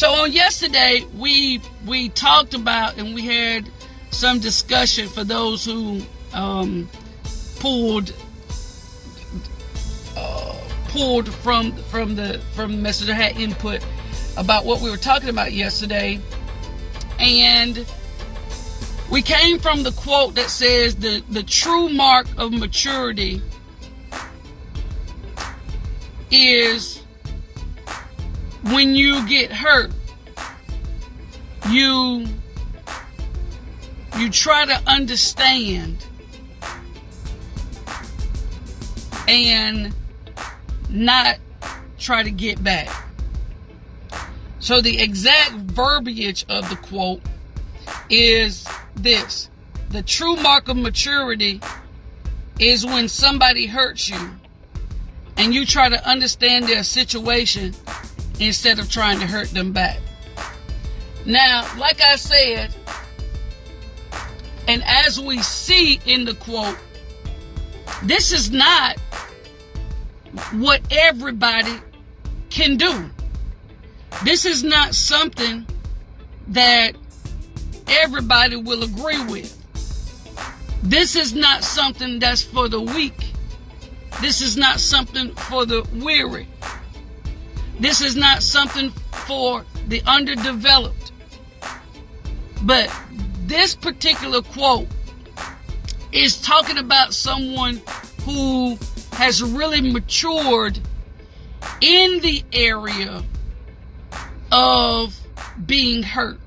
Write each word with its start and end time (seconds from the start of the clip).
So 0.00 0.10
on 0.14 0.32
yesterday, 0.32 1.04
we 1.18 1.60
we 1.84 2.08
talked 2.08 2.54
about 2.54 2.96
and 2.96 3.14
we 3.14 3.20
had 3.20 3.68
some 4.10 4.40
discussion 4.40 5.08
for 5.08 5.24
those 5.24 5.62
who 5.62 6.00
um, 6.32 6.88
pulled 7.58 8.14
uh, 10.16 10.56
pulled 10.88 11.28
from 11.28 11.72
from 11.90 12.16
the 12.16 12.40
from 12.54 12.76
the 12.76 12.78
message 12.78 13.10
or 13.10 13.12
had 13.12 13.36
input 13.36 13.84
about 14.38 14.64
what 14.64 14.80
we 14.80 14.88
were 14.88 14.96
talking 14.96 15.28
about 15.28 15.52
yesterday, 15.52 16.18
and 17.18 17.84
we 19.10 19.20
came 19.20 19.58
from 19.58 19.82
the 19.82 19.92
quote 19.92 20.34
that 20.36 20.48
says 20.48 20.96
the 20.96 21.22
the 21.28 21.42
true 21.42 21.90
mark 21.90 22.26
of 22.38 22.54
maturity 22.54 23.42
is 26.30 26.99
when 28.64 28.94
you 28.94 29.26
get 29.28 29.50
hurt 29.52 29.92
you 31.68 32.26
you 34.18 34.30
try 34.30 34.66
to 34.66 34.82
understand 34.86 36.04
and 39.28 39.94
not 40.90 41.38
try 41.98 42.22
to 42.22 42.30
get 42.30 42.62
back. 42.62 42.88
So 44.58 44.80
the 44.80 45.00
exact 45.00 45.52
verbiage 45.52 46.44
of 46.48 46.68
the 46.68 46.76
quote 46.76 47.22
is 48.10 48.66
this. 48.96 49.48
The 49.90 50.02
true 50.02 50.36
mark 50.36 50.68
of 50.68 50.76
maturity 50.76 51.60
is 52.58 52.84
when 52.84 53.08
somebody 53.08 53.66
hurts 53.66 54.08
you 54.08 54.30
and 55.36 55.54
you 55.54 55.64
try 55.64 55.88
to 55.88 56.08
understand 56.08 56.66
their 56.66 56.82
situation 56.82 57.74
instead 58.40 58.78
of 58.78 58.90
trying 58.90 59.20
to 59.20 59.26
hurt 59.26 59.50
them 59.50 59.72
back. 59.72 59.98
Now, 61.26 61.66
like 61.78 62.00
I 62.00 62.16
said, 62.16 62.74
and 64.66 64.82
as 64.84 65.20
we 65.20 65.38
see 65.42 66.00
in 66.06 66.24
the 66.24 66.34
quote, 66.34 66.76
this 68.02 68.32
is 68.32 68.50
not 68.50 68.98
what 70.52 70.80
everybody 70.90 71.74
can 72.48 72.76
do. 72.76 73.10
This 74.24 74.44
is 74.44 74.64
not 74.64 74.94
something 74.94 75.66
that 76.48 76.94
everybody 77.88 78.56
will 78.56 78.82
agree 78.82 79.22
with. 79.24 79.56
This 80.82 81.14
is 81.14 81.34
not 81.34 81.62
something 81.62 82.18
that's 82.18 82.42
for 82.42 82.68
the 82.68 82.80
weak. 82.80 83.32
This 84.20 84.40
is 84.40 84.56
not 84.56 84.80
something 84.80 85.34
for 85.34 85.66
the 85.66 85.86
weary. 85.94 86.48
This 87.80 88.02
is 88.02 88.14
not 88.14 88.42
something 88.42 88.90
for 89.26 89.64
the 89.88 90.02
underdeveloped. 90.06 91.12
But 92.62 92.94
this 93.46 93.74
particular 93.74 94.42
quote 94.42 94.86
is 96.12 96.40
talking 96.40 96.78
about 96.78 97.14
someone 97.14 97.80
who 98.24 98.78
has 99.12 99.42
really 99.42 99.80
matured 99.80 100.78
in 101.80 102.20
the 102.20 102.44
area 102.52 103.22
of 104.52 105.18
being 105.66 106.02
hurt. 106.02 106.38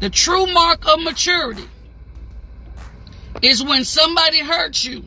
The 0.00 0.10
true 0.10 0.46
mark 0.46 0.86
of 0.86 1.00
maturity 1.00 1.68
is 3.42 3.64
when 3.64 3.84
somebody 3.84 4.40
hurts 4.40 4.84
you 4.84 5.04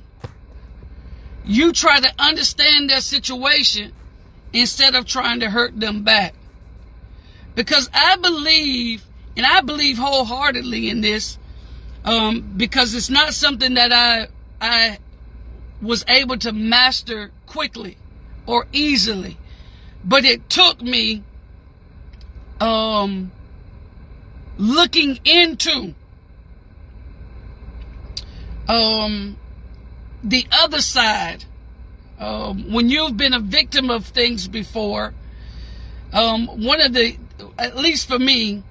you 1.46 1.74
try 1.74 2.00
to 2.00 2.12
understand 2.20 2.90
their 2.90 3.02
situation 3.02 3.92
instead 4.54 4.96
of 4.96 5.06
trying 5.06 5.40
to 5.42 5.50
hurt 5.50 5.80
them 5.80 6.04
back. 6.04 6.34
Because 7.56 7.90
I 7.94 8.16
believe, 8.18 9.04
and 9.36 9.46
I 9.46 9.62
believe 9.62 9.98
wholeheartedly 9.98 10.90
in 10.90 11.02
this, 11.02 11.38
um, 12.06 12.54
because 12.56 12.94
it's 12.94 13.10
not 13.10 13.34
something 13.34 13.76
that 13.76 13.92
I 13.92 14.28
I 14.62 14.98
was 15.82 16.06
able 16.08 16.38
to 16.38 16.52
master 16.52 17.32
quickly 17.46 17.98
or 18.46 18.66
easily, 18.72 19.38
but 20.04 20.26
it 20.26 20.50
took 20.50 20.82
me 20.82 21.24
um, 22.60 23.32
looking 24.58 25.20
into 25.26 25.94
um, 28.68 29.38
the 30.24 30.48
other 30.52 30.82
side, 30.82 31.46
um, 32.20 32.72
when 32.72 32.90
you've 32.90 33.18
been 33.18 33.34
a 33.34 33.40
victim 33.40 33.90
of 33.90 34.06
things 34.06 34.48
before, 34.48 35.14
um, 36.12 36.48
one 36.48 36.82
of 36.82 36.94
the, 36.94 37.18
at 37.58 37.76
least 37.76 38.08
for 38.08 38.20
me, 38.20 38.64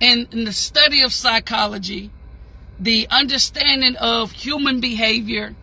in, 0.00 0.26
in 0.32 0.44
the 0.44 0.52
study 0.52 1.02
of 1.02 1.12
psychology, 1.12 2.10
the 2.80 3.06
understanding 3.10 3.96
of 3.96 4.32
human 4.32 4.80
behavior, 4.80 5.54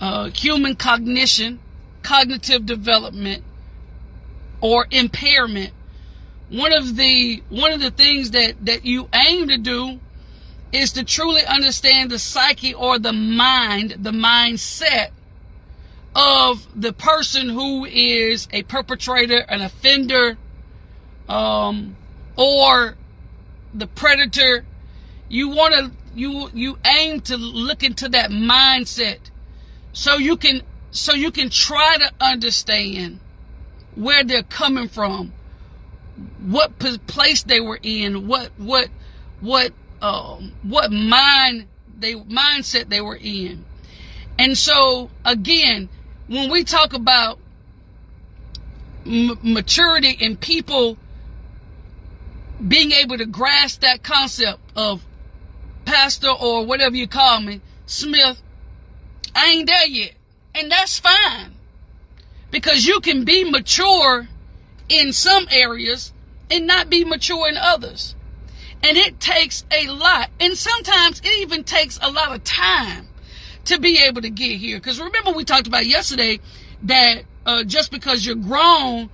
uh, 0.00 0.30
human 0.30 0.74
cognition, 0.74 1.60
cognitive 2.02 2.64
development, 2.64 3.44
or 4.60 4.86
impairment, 4.90 5.72
one 6.50 6.72
of 6.72 6.96
the 6.96 7.42
one 7.48 7.72
of 7.72 7.80
the 7.80 7.90
things 7.90 8.32
that 8.32 8.64
that 8.64 8.84
you 8.84 9.08
aim 9.14 9.46
to 9.48 9.56
do 9.56 10.00
is 10.72 10.92
to 10.92 11.04
truly 11.04 11.44
understand 11.44 12.10
the 12.10 12.18
psyche 12.18 12.74
or 12.74 12.98
the 12.98 13.12
mind, 13.12 13.96
the 14.00 14.10
mindset 14.10 15.10
of 16.14 16.66
the 16.80 16.92
person 16.92 17.48
who 17.48 17.84
is 17.84 18.48
a 18.52 18.62
perpetrator, 18.64 19.38
an 19.48 19.60
offender, 19.60 20.36
um, 21.28 21.96
or 22.36 22.96
the 23.72 23.86
predator. 23.86 24.64
You 25.28 25.50
want 25.50 25.74
to 25.74 25.92
you 26.14 26.50
you 26.52 26.78
aim 26.84 27.20
to 27.20 27.36
look 27.36 27.82
into 27.82 28.08
that 28.08 28.30
mindset 28.30 29.18
so 29.92 30.16
you 30.16 30.36
can 30.36 30.62
so 30.90 31.12
you 31.14 31.30
can 31.30 31.50
try 31.50 31.96
to 31.98 32.12
understand 32.20 33.20
where 33.94 34.24
they're 34.24 34.42
coming 34.42 34.88
from, 34.88 35.32
what 36.40 36.78
place 36.78 37.42
they 37.42 37.60
were 37.60 37.78
in, 37.82 38.26
what 38.26 38.50
what 38.56 38.88
what 39.40 39.72
um, 40.02 40.52
what 40.62 40.90
mind 40.90 41.66
they 41.98 42.14
mindset 42.14 42.88
they 42.88 43.00
were 43.00 43.18
in. 43.20 43.64
And 44.38 44.56
so 44.56 45.10
again, 45.24 45.88
when 46.30 46.48
we 46.48 46.62
talk 46.62 46.92
about 46.92 47.40
m- 49.04 49.36
maturity 49.42 50.16
and 50.20 50.40
people 50.40 50.96
being 52.66 52.92
able 52.92 53.18
to 53.18 53.26
grasp 53.26 53.80
that 53.80 54.04
concept 54.04 54.60
of 54.76 55.04
pastor 55.84 56.30
or 56.30 56.64
whatever 56.64 56.94
you 56.94 57.08
call 57.08 57.40
me, 57.40 57.60
Smith, 57.84 58.40
I 59.34 59.50
ain't 59.50 59.66
there 59.66 59.88
yet. 59.88 60.12
And 60.54 60.70
that's 60.70 61.00
fine. 61.00 61.54
Because 62.52 62.86
you 62.86 63.00
can 63.00 63.24
be 63.24 63.50
mature 63.50 64.28
in 64.88 65.12
some 65.12 65.48
areas 65.50 66.12
and 66.48 66.64
not 66.64 66.88
be 66.88 67.04
mature 67.04 67.48
in 67.48 67.56
others. 67.56 68.14
And 68.84 68.96
it 68.96 69.18
takes 69.18 69.64
a 69.72 69.88
lot. 69.88 70.30
And 70.38 70.56
sometimes 70.56 71.20
it 71.24 71.40
even 71.40 71.64
takes 71.64 71.98
a 72.00 72.10
lot 72.10 72.32
of 72.32 72.44
time 72.44 73.08
to 73.66 73.78
be 73.78 73.98
able 73.98 74.22
to 74.22 74.30
get 74.30 74.58
here. 74.58 74.78
Because 74.78 75.00
remember, 75.00 75.32
we 75.32 75.44
talked 75.44 75.66
about 75.66 75.86
yesterday 75.86 76.40
that 76.82 77.24
uh, 77.46 77.64
just 77.64 77.90
because 77.90 78.24
you're 78.24 78.36
grown 78.36 79.10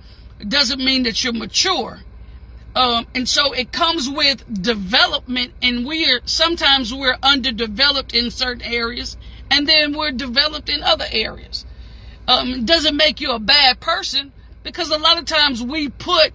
doesn't 0.47 0.83
mean 0.83 1.03
that 1.03 1.23
you're 1.23 1.33
mature. 1.33 1.99
Um, 2.75 3.07
and 3.15 3.27
so 3.27 3.53
it 3.53 3.71
comes 3.71 4.07
with 4.07 4.61
development, 4.61 5.53
and 5.63 5.85
we're 5.85 6.21
sometimes 6.25 6.93
we're 6.93 7.17
underdeveloped 7.23 8.13
in 8.13 8.29
certain 8.29 8.61
areas, 8.61 9.17
and 9.49 9.67
then 9.67 9.97
we're 9.97 10.11
developed 10.11 10.69
in 10.69 10.83
other 10.83 11.05
areas. 11.11 11.65
Um, 12.27 12.65
doesn't 12.65 12.95
make 12.95 13.19
you 13.19 13.31
a 13.31 13.39
bad 13.39 13.79
person 13.79 14.31
because 14.61 14.91
a 14.91 14.97
lot 14.97 15.17
of 15.17 15.25
times 15.25 15.63
we 15.63 15.89
put 15.89 16.33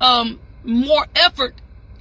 um, 0.00 0.38
more 0.62 1.06
effort 1.16 1.54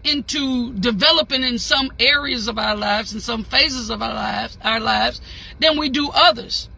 into 0.03 0.73
developing 0.73 1.43
in 1.43 1.59
some 1.59 1.91
areas 1.99 2.47
of 2.47 2.57
our 2.57 2.75
lives, 2.75 3.13
in 3.13 3.19
some 3.19 3.43
phases 3.43 3.89
of 3.89 4.01
our 4.01 4.13
lives, 4.13 4.57
our 4.63 4.79
lives, 4.79 5.21
than 5.59 5.77
we 5.77 5.89
do 5.89 6.09
others. 6.13 6.69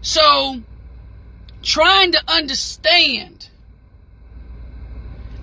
So, 0.00 0.62
trying 1.62 2.12
to 2.12 2.22
understand, 2.28 3.48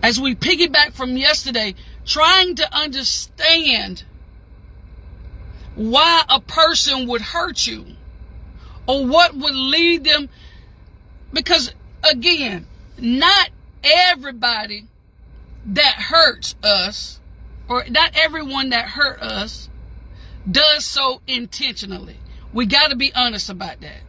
as 0.02 0.20
we 0.20 0.36
piggyback 0.36 0.94
from 0.94 1.18
yesterday, 1.18 1.76
trying 2.06 2.56
to 2.56 2.76
understand 2.76 4.04
why 5.76 6.24
a 6.30 6.40
person 6.40 7.08
would 7.08 7.22
hurt 7.22 7.68
you 7.68 7.86
or 8.88 9.06
what 9.06 9.36
would 9.36 9.56
lead 9.56 10.04
them, 10.04 10.30
because 11.34 11.74
again, 12.04 12.66
not 12.98 13.50
everybody 13.84 14.88
that 15.66 15.96
hurts 15.96 16.56
us, 16.64 17.20
or 17.68 17.86
not 17.90 18.12
everyone 18.16 18.70
that 18.70 18.90
hurt 18.90 19.22
us, 19.22 19.70
does 20.50 20.86
so 20.86 21.22
intentionally. 21.28 22.18
We 22.54 22.66
got 22.66 22.90
to 22.90 22.96
be 22.96 23.14
honest 23.14 23.50
about 23.50 23.82
that. 23.82 24.02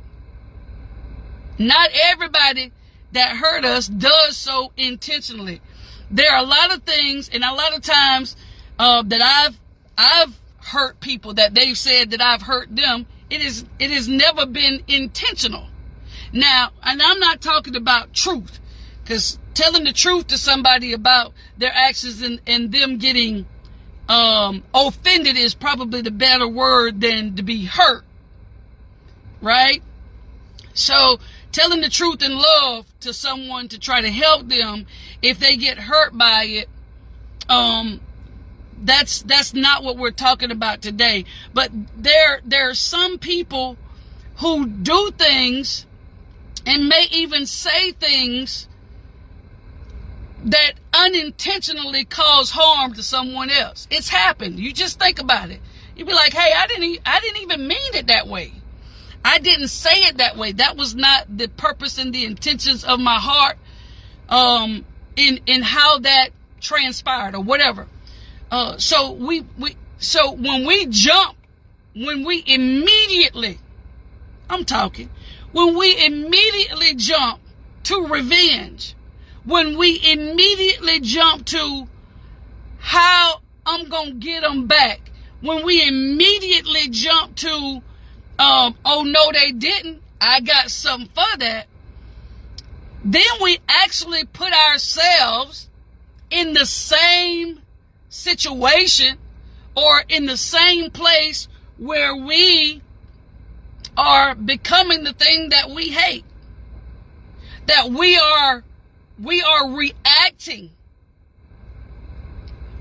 Not 1.59 1.91
everybody 1.95 2.73
that 3.13 3.37
hurt 3.37 3.65
us 3.65 3.89
does 3.89 4.37
so 4.37 4.73
intentionally. 4.77 5.63
There 6.11 6.31
are 6.31 6.43
a 6.43 6.47
lot 6.47 6.75
of 6.75 6.83
things, 6.83 7.29
and 7.31 7.43
a 7.43 7.53
lot 7.53 7.75
of 7.75 7.83
times 7.83 8.37
uh, 8.79 9.03
that 9.07 9.23
I've 9.23 9.59
I've 9.97 10.39
hurt 10.59 11.01
people 11.01 11.35
that 11.35 11.55
they've 11.55 11.79
said 11.79 12.11
that 12.11 12.21
I've 12.21 12.43
hurt 12.43 12.75
them. 12.75 13.07
It 13.31 13.41
is 13.41 13.65
it 13.79 13.91
has 13.91 14.07
never 14.07 14.47
been 14.47 14.83
intentional. 14.87 15.69
Now, 16.33 16.71
and 16.83 17.01
I'm 17.01 17.19
not 17.19 17.41
talking 17.41 17.75
about 17.75 18.13
truth, 18.13 18.61
because 19.03 19.39
telling 19.57 19.85
the 19.85 19.93
truth 19.93 20.29
to 20.29 20.39
somebody 20.39 20.93
about 20.93 21.33
their 21.57 21.73
actions 21.75 22.21
and, 22.21 22.41
and 22.47 22.71
them 22.71 22.99
getting 22.99 23.47
um, 24.09 24.63
offended 24.75 25.37
is 25.37 25.55
probably 25.55 26.03
the 26.03 26.11
better 26.11 26.47
word 26.47 27.01
than 27.01 27.35
to 27.37 27.43
be 27.43 27.65
hurt. 27.65 28.05
Right? 29.41 29.83
So 30.75 31.19
telling 31.53 31.81
the 31.81 31.89
truth 31.89 32.23
in 32.23 32.37
love 32.37 32.87
to 33.01 33.15
someone 33.15 33.69
to 33.69 33.79
try 33.79 34.03
to 34.03 34.11
help 34.11 34.47
them 34.49 34.87
if 35.23 35.41
they 35.41 35.57
get 35.57 35.79
hurt 35.79 36.17
by 36.17 36.45
it, 36.45 36.69
um, 37.49 38.01
that's 38.83 39.23
that's 39.23 39.55
not 39.55 39.83
what 39.83 39.97
we're 39.97 40.11
talking 40.11 40.51
about 40.51 40.83
today. 40.83 41.25
But 41.55 41.71
there 41.97 42.43
there 42.45 42.69
are 42.69 42.75
some 42.75 43.19
people 43.19 43.79
who 44.37 44.67
do 44.67 45.11
things 45.17 45.87
and 46.67 46.89
may 46.89 47.07
even 47.11 47.47
say 47.47 47.93
things 47.93 48.69
that 50.47 50.73
unintentionally 50.93 52.05
cause 52.05 52.51
harm 52.51 52.95
to 52.95 53.03
someone 53.03 53.51
else. 53.51 53.87
It's 53.91 54.09
happened. 54.09 54.59
You 54.59 54.73
just 54.73 54.99
think 54.99 55.21
about 55.21 55.51
it. 55.51 55.61
You'd 55.97 56.07
be 56.07 56.15
like, 56.15 56.33
"Hey, 56.33 56.53
I 56.57 56.67
didn't 56.67 57.01
I 57.05 57.21
didn't 57.21 57.43
even 57.43 57.67
mean 57.67 57.95
it 57.95 58.07
that 58.09 58.27
way." 58.27 58.53
I 59.25 59.39
didn't 59.39 59.69
say 59.69 60.05
it 60.05 60.19
that 60.19 60.37
way. 60.37 60.53
That 60.53 60.77
was 60.77 60.95
not 60.95 61.25
the 61.37 61.49
purpose 61.49 61.99
and 61.99 62.15
the 62.15 62.25
intentions 62.25 62.85
of 62.85 63.01
my 63.01 63.17
heart 63.17 63.59
um, 64.29 64.85
in 65.17 65.41
in 65.47 65.63
how 65.63 65.99
that 65.99 66.31
transpired 66.61 67.35
or 67.35 67.43
whatever. 67.43 67.89
Uh, 68.51 68.79
so 68.79 69.13
we 69.13 69.45
we 69.59 69.77
so 69.99 70.33
when 70.33 70.65
we 70.65 70.87
jump, 70.87 71.37
when 71.95 72.25
we 72.25 72.45
immediately, 72.47 73.59
I'm 74.49 74.65
talking, 74.65 75.11
when 75.53 75.77
we 75.77 76.05
immediately 76.05 76.95
jump 76.95 77.41
to 77.85 78.07
revenge, 78.07 78.96
when 79.47 79.79
we 79.79 80.01
immediately 80.13 81.01
jump 81.01 81.47
to 81.47 81.89
how 82.79 83.41
I'm 83.65 83.89
gonna 83.89 84.13
get 84.13 84.43
them 84.43 84.67
back, 84.67 85.01
when 85.41 85.65
we 85.65 85.87
immediately 85.87 86.89
jump 86.91 87.37
to 87.37 87.83
um, 88.39 88.77
oh 88.85 89.03
no, 89.03 89.31
they 89.33 89.53
didn't. 89.53 90.03
I 90.21 90.41
got 90.41 90.71
something 90.71 91.09
for 91.09 91.39
that. 91.39 91.67
Then 93.05 93.25
we 93.41 93.59
actually 93.69 94.25
put 94.25 94.53
ourselves 94.53 95.69
in 96.31 96.53
the 96.53 96.67
same 96.67 97.63
situation 98.09 99.17
or 99.77 100.03
in 100.09 100.27
the 100.27 100.37
same 100.37 100.91
place 100.91 101.49
where 101.79 102.15
we 102.17 102.83
are 103.97 104.35
becoming 104.35 105.05
the 105.05 105.13
thing 105.13 105.51
that 105.51 105.71
we 105.71 105.91
hate. 105.91 106.25
That 107.67 107.91
we 107.91 108.19
are 108.19 108.65
we 109.23 109.43
are 109.43 109.71
reacting 109.71 110.71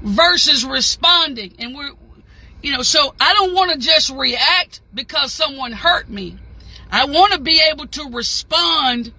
versus 0.02 0.66
responding 0.66 1.54
and 1.60 1.76
we're 1.76 1.92
you 2.66 2.72
know, 2.72 2.82
so 2.82 3.14
I 3.22 3.34
don't 3.34 3.54
want 3.54 3.74
to 3.74 3.78
just 3.78 4.10
react 4.10 4.82
because 4.92 5.32
someone 5.32 5.72
hurt 5.72 6.10
me. 6.10 6.36
I 6.92 7.06
want 7.06 7.34
to 7.34 7.40
be 7.40 7.62
able 7.72 7.86
to 7.86 8.10
respond 8.12 9.14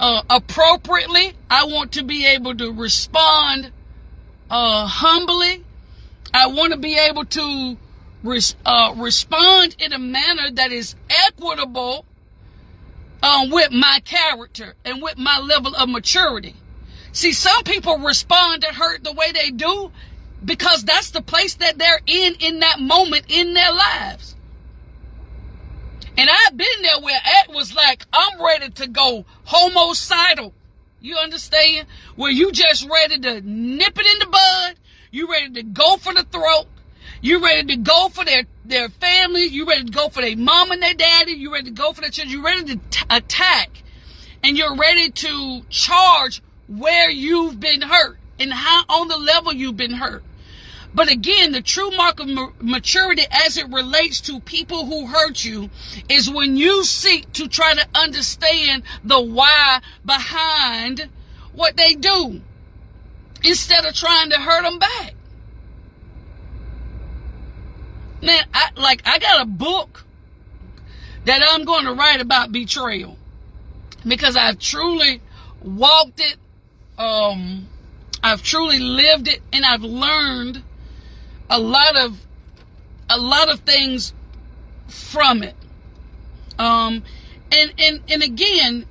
uh, 0.00 0.22
appropriately. 0.30 1.34
I 1.50 1.64
want 1.64 1.92
to 1.92 2.04
be 2.04 2.24
able 2.24 2.54
to 2.54 2.72
respond 2.72 3.70
uh, 4.50 4.86
humbly. 4.86 5.62
I 6.32 6.46
want 6.46 6.72
to 6.72 6.78
be 6.78 6.96
able 6.96 7.26
to 7.26 7.76
res- 8.22 8.56
uh, 8.64 8.94
respond 8.96 9.76
in 9.78 9.92
a 9.92 9.98
manner 9.98 10.50
that 10.52 10.72
is 10.72 10.96
equitable 11.10 12.06
um, 13.24 13.48
with 13.48 13.72
my 13.72 14.00
character 14.04 14.74
and 14.84 15.02
with 15.02 15.16
my 15.16 15.38
level 15.38 15.74
of 15.74 15.88
maturity. 15.88 16.54
See, 17.12 17.32
some 17.32 17.64
people 17.64 17.96
respond 17.98 18.60
to 18.62 18.68
hurt 18.68 19.02
the 19.02 19.12
way 19.12 19.32
they 19.32 19.50
do 19.50 19.90
because 20.44 20.84
that's 20.84 21.10
the 21.10 21.22
place 21.22 21.54
that 21.54 21.78
they're 21.78 22.02
in 22.06 22.34
in 22.40 22.60
that 22.60 22.80
moment 22.80 23.24
in 23.28 23.54
their 23.54 23.72
lives. 23.72 24.36
And 26.18 26.28
I've 26.30 26.56
been 26.56 26.82
there 26.82 27.00
where 27.00 27.20
it 27.24 27.54
was 27.54 27.74
like, 27.74 28.04
I'm 28.12 28.44
ready 28.44 28.68
to 28.68 28.86
go 28.88 29.24
homicidal. 29.44 30.52
You 31.00 31.16
understand? 31.16 31.86
Where 32.16 32.30
you 32.30 32.52
just 32.52 32.86
ready 32.88 33.18
to 33.20 33.40
nip 33.40 33.98
it 33.98 34.06
in 34.06 34.18
the 34.18 34.26
bud. 34.26 34.74
You 35.10 35.30
ready 35.30 35.50
to 35.54 35.62
go 35.62 35.96
for 35.96 36.12
the 36.12 36.24
throat. 36.24 36.66
You 37.24 37.42
ready 37.42 37.74
to 37.74 37.76
go 37.78 38.10
for 38.10 38.22
their, 38.22 38.42
their 38.66 38.90
family. 38.90 39.44
You 39.44 39.66
ready 39.66 39.84
to 39.84 39.90
go 39.90 40.10
for 40.10 40.20
their 40.20 40.36
mom 40.36 40.70
and 40.72 40.82
their 40.82 40.92
daddy. 40.92 41.32
You 41.32 41.54
ready 41.54 41.70
to 41.70 41.70
go 41.70 41.94
for 41.94 42.02
their 42.02 42.10
children. 42.10 42.38
You 42.38 42.44
ready 42.44 42.64
to 42.74 42.80
t- 42.90 43.06
attack. 43.08 43.82
And 44.42 44.58
you're 44.58 44.76
ready 44.76 45.08
to 45.08 45.62
charge 45.70 46.42
where 46.68 47.08
you've 47.08 47.58
been 47.58 47.80
hurt 47.80 48.18
and 48.38 48.52
how 48.52 48.84
on 48.90 49.08
the 49.08 49.16
level 49.16 49.54
you've 49.54 49.78
been 49.78 49.94
hurt. 49.94 50.22
But 50.92 51.10
again, 51.10 51.52
the 51.52 51.62
true 51.62 51.90
mark 51.92 52.20
of 52.20 52.28
maturity 52.60 53.22
as 53.30 53.56
it 53.56 53.70
relates 53.70 54.20
to 54.22 54.38
people 54.40 54.84
who 54.84 55.06
hurt 55.06 55.42
you 55.42 55.70
is 56.10 56.28
when 56.28 56.58
you 56.58 56.84
seek 56.84 57.32
to 57.32 57.48
try 57.48 57.72
to 57.72 57.86
understand 57.94 58.82
the 59.02 59.18
why 59.18 59.80
behind 60.04 61.08
what 61.54 61.78
they 61.78 61.94
do 61.94 62.42
instead 63.42 63.86
of 63.86 63.94
trying 63.94 64.28
to 64.28 64.38
hurt 64.38 64.64
them 64.64 64.78
back. 64.78 65.14
Man, 68.24 68.42
I, 68.54 68.70
like 68.76 69.02
I 69.04 69.18
got 69.18 69.42
a 69.42 69.44
book 69.44 70.06
that 71.26 71.42
I'm 71.46 71.64
going 71.66 71.84
to 71.84 71.92
write 71.92 72.22
about 72.22 72.52
betrayal 72.52 73.18
because 74.06 74.34
I've 74.34 74.58
truly 74.58 75.20
walked 75.62 76.20
it, 76.20 76.36
um, 76.96 77.68
I've 78.22 78.42
truly 78.42 78.78
lived 78.78 79.28
it, 79.28 79.42
and 79.52 79.62
I've 79.66 79.82
learned 79.82 80.62
a 81.50 81.58
lot 81.58 81.96
of 81.96 82.26
a 83.10 83.18
lot 83.18 83.52
of 83.52 83.60
things 83.60 84.14
from 84.88 85.42
it. 85.42 85.54
Um, 86.58 87.02
and 87.52 87.74
and 87.78 88.00
and 88.08 88.22
again, 88.22 88.86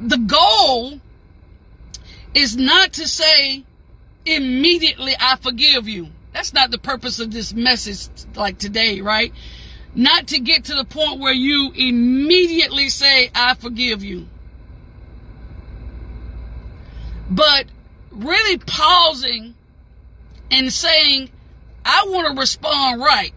the 0.00 0.18
goal 0.18 1.00
is 2.34 2.56
not 2.56 2.94
to 2.94 3.06
say 3.06 3.64
immediately 4.26 5.14
I 5.18 5.36
forgive 5.36 5.88
you. 5.88 6.08
That's 6.32 6.52
not 6.52 6.70
the 6.70 6.78
purpose 6.78 7.20
of 7.20 7.32
this 7.32 7.54
message 7.54 8.08
like 8.34 8.58
today, 8.58 9.00
right? 9.00 9.32
Not 9.94 10.28
to 10.28 10.40
get 10.40 10.64
to 10.64 10.74
the 10.74 10.84
point 10.84 11.20
where 11.20 11.32
you 11.32 11.70
immediately 11.74 12.88
say 12.88 13.30
I 13.34 13.54
forgive 13.54 14.02
you 14.02 14.26
but 17.30 17.66
really 18.10 18.58
pausing 18.58 19.54
and 20.50 20.72
saying, 20.72 21.30
I 21.84 22.04
want 22.08 22.28
to 22.28 22.40
respond 22.40 23.00
right. 23.00 23.32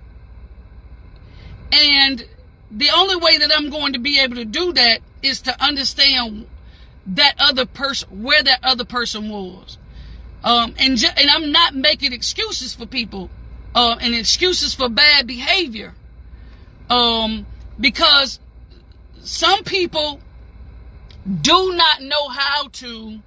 And 1.71 2.25
the 2.71 2.89
only 2.95 3.15
way 3.15 3.37
that 3.39 3.51
I'm 3.55 3.69
going 3.69 3.93
to 3.93 3.99
be 3.99 4.19
able 4.19 4.35
to 4.35 4.45
do 4.45 4.73
that 4.73 4.99
is 5.21 5.41
to 5.41 5.63
understand 5.63 6.47
that 7.07 7.35
other 7.39 7.65
person, 7.65 8.23
where 8.23 8.43
that 8.43 8.59
other 8.63 8.85
person 8.85 9.29
was. 9.29 9.77
Um, 10.43 10.75
and, 10.77 10.97
ju- 10.97 11.07
and 11.15 11.29
I'm 11.29 11.51
not 11.51 11.75
making 11.75 12.13
excuses 12.13 12.73
for 12.73 12.85
people, 12.85 13.29
uh, 13.73 13.97
and 13.99 14.13
excuses 14.13 14.73
for 14.73 14.89
bad 14.89 15.27
behavior. 15.27 15.93
Um, 16.89 17.45
because 17.79 18.39
some 19.21 19.63
people 19.63 20.21
do 21.41 21.73
not 21.75 22.01
know 22.01 22.29
how 22.29 22.69
to 22.69 23.19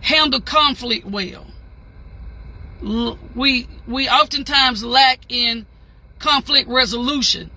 handle 0.00 0.40
conflict 0.40 1.04
well. 1.04 1.46
We 3.34 3.66
we 3.86 4.08
oftentimes 4.08 4.84
lack 4.84 5.20
in 5.28 5.66
conflict 6.18 6.68
resolution. 6.68 7.50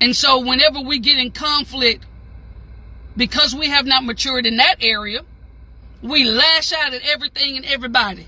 And 0.00 0.14
so 0.14 0.40
whenever 0.40 0.80
we 0.80 0.98
get 0.98 1.18
in 1.18 1.30
conflict 1.30 2.04
because 3.18 3.54
we 3.54 3.68
have 3.68 3.84
not 3.84 4.04
matured 4.04 4.46
in 4.46 4.56
that 4.56 4.76
area, 4.80 5.22
we 6.00 6.24
lash 6.24 6.72
out 6.72 6.94
at 6.94 7.02
everything 7.02 7.56
and 7.56 7.66
everybody. 7.66 8.26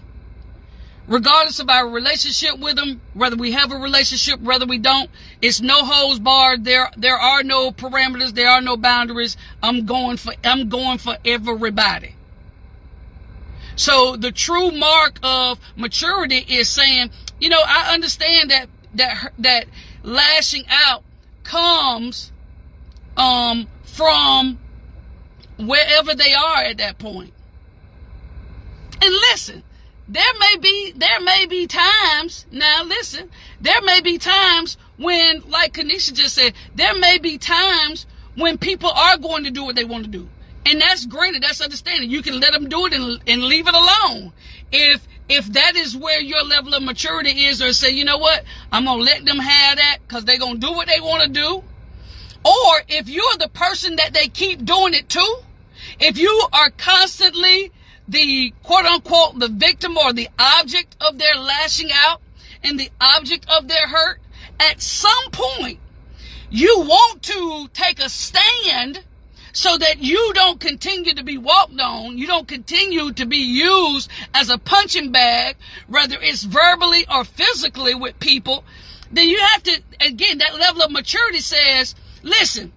Regardless 1.07 1.61
of 1.61 1.71
our 1.71 1.89
relationship 1.89 2.59
with 2.59 2.77
them, 2.77 3.01
whether 3.15 3.37
we 3.37 3.53
have 3.53 3.73
a 3.73 3.77
relationship, 3.77 4.41
whether 4.41 4.67
we 4.67 4.79
don't, 4.79 5.09
it's 5.41 5.61
no 5.61 5.85
holds 5.85 6.19
barred. 6.19 6.65
There, 6.65 6.91
there 6.97 7.17
are 7.17 7.43
no 7.43 7.71
parameters. 7.71 8.35
There 8.35 8.51
are 8.51 8.61
no 8.61 8.77
boundaries. 8.77 9.37
I'm 9.63 9.87
going 9.87 10.19
for, 10.19 10.35
I'm 10.45 10.69
going 10.69 10.99
for 10.99 11.17
everybody. 11.25 12.17
So 13.77 14.17
the 14.17 14.31
true 14.31 14.73
mark 14.73 15.19
of 15.23 15.59
maturity 15.77 16.45
is 16.49 16.69
saying, 16.69 17.11
you 17.41 17.49
know, 17.49 17.63
I 17.65 17.95
understand 17.95 18.51
that 18.51 18.69
that 18.95 19.33
that 19.39 19.67
lashing 20.03 20.65
out 20.69 21.03
comes 21.45 22.31
um, 23.17 23.69
from 23.85 24.59
wherever 25.67 26.15
they 26.15 26.33
are 26.35 26.63
at 26.63 26.79
that 26.79 26.99
point. 26.99 27.33
And 29.03 29.13
listen, 29.13 29.63
there 30.09 30.33
may 30.39 30.57
be 30.61 30.93
there 30.97 31.21
may 31.21 31.47
be 31.47 31.69
times 31.69 32.45
now 32.51 32.83
listen 32.83 33.31
there 33.61 33.81
may 33.83 34.01
be 34.01 34.19
times 34.19 34.77
when 34.97 35.41
like 35.49 35.75
kanisha 35.75 36.13
just 36.13 36.35
said 36.35 36.53
there 36.75 36.97
may 36.97 37.19
be 37.19 37.39
times 37.39 38.07
when 38.35 38.59
people 38.59 38.91
are 38.91 39.17
going 39.19 39.45
to 39.45 39.51
do 39.51 39.65
what 39.65 39.77
they 39.77 39.85
want 39.85 40.05
to 40.05 40.11
do. 40.11 40.29
And 40.67 40.81
that's 40.81 41.07
granted 41.07 41.43
that's 41.43 41.61
understanding. 41.61 42.11
You 42.11 42.23
can 42.23 42.41
let 42.41 42.53
them 42.53 42.69
do 42.69 42.87
it 42.87 42.93
and, 42.93 43.21
and 43.27 43.43
leave 43.45 43.69
it 43.69 43.75
alone. 43.75 44.33
If 44.73 45.07
if 45.29 45.47
that 45.53 45.77
is 45.77 45.97
where 45.97 46.21
your 46.21 46.43
level 46.43 46.75
of 46.75 46.83
maturity 46.83 47.47
is 47.47 47.63
or 47.63 47.73
say 47.73 47.91
you 47.91 48.05
know 48.05 48.19
what? 48.19 48.45
I'm 48.73 48.85
gonna 48.85 49.03
let 49.03 49.25
them 49.25 49.39
have 49.39 49.77
that 49.77 49.99
because 50.07 50.25
they're 50.25 50.39
gonna 50.39 50.59
do 50.59 50.73
what 50.73 50.89
they 50.89 51.01
want 51.01 51.23
to 51.23 51.29
do. 51.29 51.63
Or 52.45 52.83
if 52.89 53.09
you're 53.09 53.37
the 53.39 53.49
person 53.49 53.97
that 53.97 54.13
they 54.13 54.29
keep 54.29 54.65
doing 54.65 54.95
it 54.95 55.09
to 55.11 55.43
if 55.99 56.19
you 56.19 56.47
are 56.53 56.71
constantly 56.71 57.73
the 58.09 58.53
quote 58.63 58.85
unquote 58.85 59.39
the 59.39 59.49
victim 59.49 59.97
or 59.97 60.13
the 60.13 60.29
object 60.39 60.97
of 61.01 61.19
their 61.19 61.37
lashing 61.37 61.91
out 61.93 62.21
and 62.63 62.79
the 62.79 62.91
object 63.01 63.47
of 63.51 63.69
their 63.69 63.89
hurt, 63.89 64.21
at 64.59 64.83
some 64.83 65.31
point 65.33 65.79
you 66.51 66.81
want 66.81 67.23
to 67.23 67.69
take 67.73 68.01
a 68.01 68.09
stand 68.09 69.05
so 69.53 69.77
that 69.79 69.99
you 69.99 70.33
don't 70.35 70.61
continue 70.61 71.15
to 71.15 71.25
be 71.25 71.39
walked 71.39 71.81
on, 71.81 72.17
you 72.17 72.27
don't 72.27 72.47
continue 72.47 73.13
to 73.13 73.27
be 73.27 73.39
used 73.39 74.09
as 74.33 74.49
a 74.49 74.59
punching 74.59 75.11
bag, 75.11 75.57
whether 75.89 76.17
it's 76.21 76.45
verbally 76.45 77.05
or 77.13 77.25
physically 77.25 77.95
with 77.95 78.19
people, 78.21 78.65
then 79.11 79.29
you 79.29 79.39
have 79.39 79.63
to 79.63 79.83
again 80.01 80.39
that 80.39 80.55
level 80.55 80.83
of 80.83 80.91
maturity 80.91 81.41
says, 81.41 81.95
listen, 82.23 82.73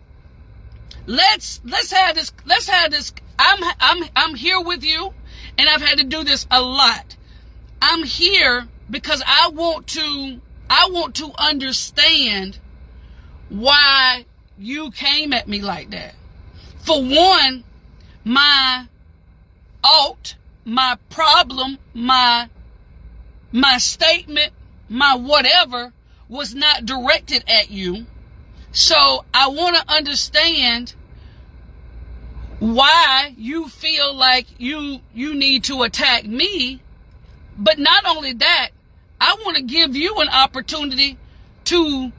let's 1.06 1.62
let's 1.66 1.92
have 1.92 2.16
this 2.16 2.32
let's 2.46 2.68
have 2.68 2.92
this 2.92 3.14
I'm 3.38 3.64
I'm 3.80 4.10
I'm 4.16 4.36
here 4.36 4.62
with 4.62 4.84
you 4.84 5.14
and 5.58 5.70
I've 5.70 5.82
had 5.82 5.98
to 5.98 6.04
do 6.04 6.24
this 6.24 6.46
a 6.50 6.62
lot. 6.62 7.16
I'm 7.82 8.04
here 8.04 8.68
because 8.90 9.22
I 9.26 9.50
want 9.50 9.88
to 9.88 10.40
I 10.70 10.90
want 10.92 11.16
to 11.16 11.32
understand 11.38 12.60
why 13.50 14.26
you 14.58 14.92
came 14.92 15.34
at 15.34 15.48
me 15.48 15.62
like 15.62 15.92
that. 15.92 16.16
For 16.80 17.02
one, 17.02 17.64
my 18.24 18.88
alt, 19.84 20.36
my 20.66 20.98
problem, 21.10 21.78
my 21.94 22.50
my 23.52 23.78
statement, 23.78 24.52
my 24.90 25.16
whatever 25.16 25.94
was 26.30 26.56
not 26.56 26.86
directed 26.86 27.44
at 27.48 27.70
you. 27.70 28.06
So 28.74 29.24
I 29.32 29.50
want 29.50 29.76
to 29.76 29.94
understand 29.94 30.96
why 32.58 33.34
you 33.38 33.70
feel 33.70 34.16
like 34.16 34.48
you 34.58 35.00
you 35.14 35.36
need 35.36 35.64
to 35.66 35.84
attack 35.84 36.26
me. 36.26 36.82
But 37.58 37.78
not 37.78 38.04
only 38.08 38.34
that 38.34 38.70
i 39.22 39.36
want 39.46 39.58
to 39.58 39.64
give 39.64 39.96
you 39.96 40.16
an 40.18 40.30
opportunity 40.30 41.18
to 41.66 42.12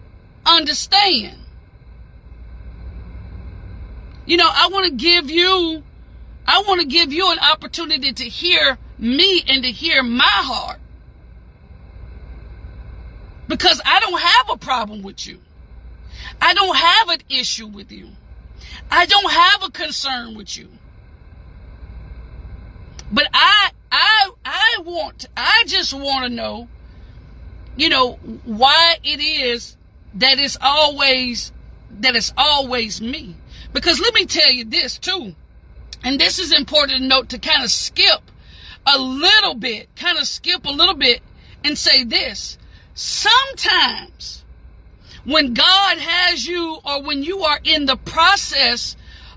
understand. 0.46 1.38
You 4.24 4.36
know 4.36 4.48
i 4.48 4.68
want 4.68 4.86
to 4.86 4.92
give 4.92 5.28
you 5.28 5.82
i 6.46 6.62
want 6.68 6.80
to 6.82 6.86
give 6.86 7.12
you 7.12 7.32
an 7.32 7.38
opportunity 7.40 8.12
to 8.12 8.24
hear 8.24 8.78
me 8.96 9.42
and 9.48 9.64
to 9.64 9.72
hear 9.72 10.04
my 10.04 10.22
heart. 10.24 10.78
Because 13.48 13.80
i 13.84 13.98
don't 13.98 14.20
have 14.20 14.50
a 14.50 14.56
problem 14.56 15.02
with 15.02 15.26
you 15.26 15.40
i 16.40 16.54
don't 16.54 16.76
have 16.76 17.08
an 17.10 17.20
issue 17.28 17.66
with 17.66 17.90
you 17.92 18.08
I 18.90 19.06
don't 19.06 19.32
have 19.32 19.62
a 19.64 19.70
concern 19.70 20.34
with 20.34 20.56
you. 20.56 20.68
But 23.10 23.28
I 23.32 23.70
I 23.90 24.30
I 24.44 24.76
want 24.84 25.26
I 25.36 25.64
just 25.66 25.92
want 25.92 26.26
to 26.26 26.30
know 26.30 26.68
you 27.76 27.88
know 27.88 28.14
why 28.44 28.96
it 29.02 29.20
is 29.20 29.76
that 30.14 30.38
it's 30.38 30.56
always 30.60 31.52
that 31.90 32.16
it's 32.16 32.32
always 32.36 33.00
me. 33.00 33.36
Because 33.72 34.00
let 34.00 34.14
me 34.14 34.26
tell 34.26 34.50
you 34.50 34.64
this 34.64 34.98
too. 34.98 35.34
And 36.02 36.20
this 36.20 36.38
is 36.38 36.52
important 36.52 36.98
to 36.98 37.04
note 37.04 37.30
to 37.30 37.38
kind 37.38 37.64
of 37.64 37.70
skip 37.70 38.20
a 38.86 38.98
little 38.98 39.54
bit, 39.54 39.88
kind 39.96 40.18
of 40.18 40.26
skip 40.26 40.64
a 40.66 40.70
little 40.70 40.94
bit 40.94 41.22
and 41.64 41.76
say 41.76 42.04
this. 42.04 42.58
Sometimes 42.94 44.43
when 45.24 45.54
God 45.54 45.98
has 45.98 46.46
you 46.46 46.78
or 46.84 47.02
when 47.02 47.22
you 47.22 47.40
are 47.40 47.60
in 47.64 47.86
the 47.86 47.96
process 47.96 48.96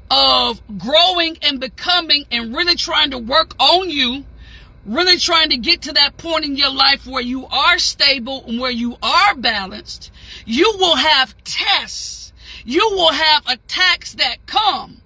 of 0.10 0.62
growing 0.78 1.38
and 1.42 1.60
becoming 1.60 2.26
and 2.32 2.56
really 2.56 2.76
trying 2.76 3.12
to 3.12 3.18
work 3.18 3.56
on 3.60 3.90
you, 3.90 4.26
really 4.86 5.18
trying 5.18 5.50
to 5.50 5.58
get 5.58 5.82
to 5.82 5.94
that 5.94 6.18
point 6.18 6.46
in 6.46 6.56
your 6.56 6.72
life 6.72 7.06
where 7.06 7.22
you 7.22 7.46
are 7.48 7.78
stable 7.78 8.44
and 8.48 8.60
where 8.60 8.72
you 8.72 8.98
are 9.02 9.36
balanced, 9.36 10.12
you 10.46 10.74
will 10.78 10.96
have 10.96 11.36
tests. 11.44 12.34
You 12.66 12.90
will 12.92 13.14
have 13.14 13.44
attacks 13.48 14.14
that 14.14 14.46
come. 14.46 15.02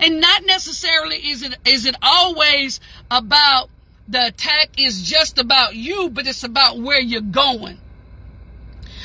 And 0.00 0.20
not 0.20 0.42
necessarily 0.46 1.16
is 1.16 1.42
it 1.42 1.56
is 1.64 1.86
it 1.86 1.96
always 2.02 2.80
about 3.10 3.68
the 4.08 4.26
attack 4.26 4.70
is 4.76 5.02
just 5.02 5.38
about 5.38 5.76
you, 5.76 6.10
but 6.10 6.26
it's 6.26 6.44
about 6.44 6.78
where 6.78 7.00
you're 7.00 7.20
going. 7.20 7.78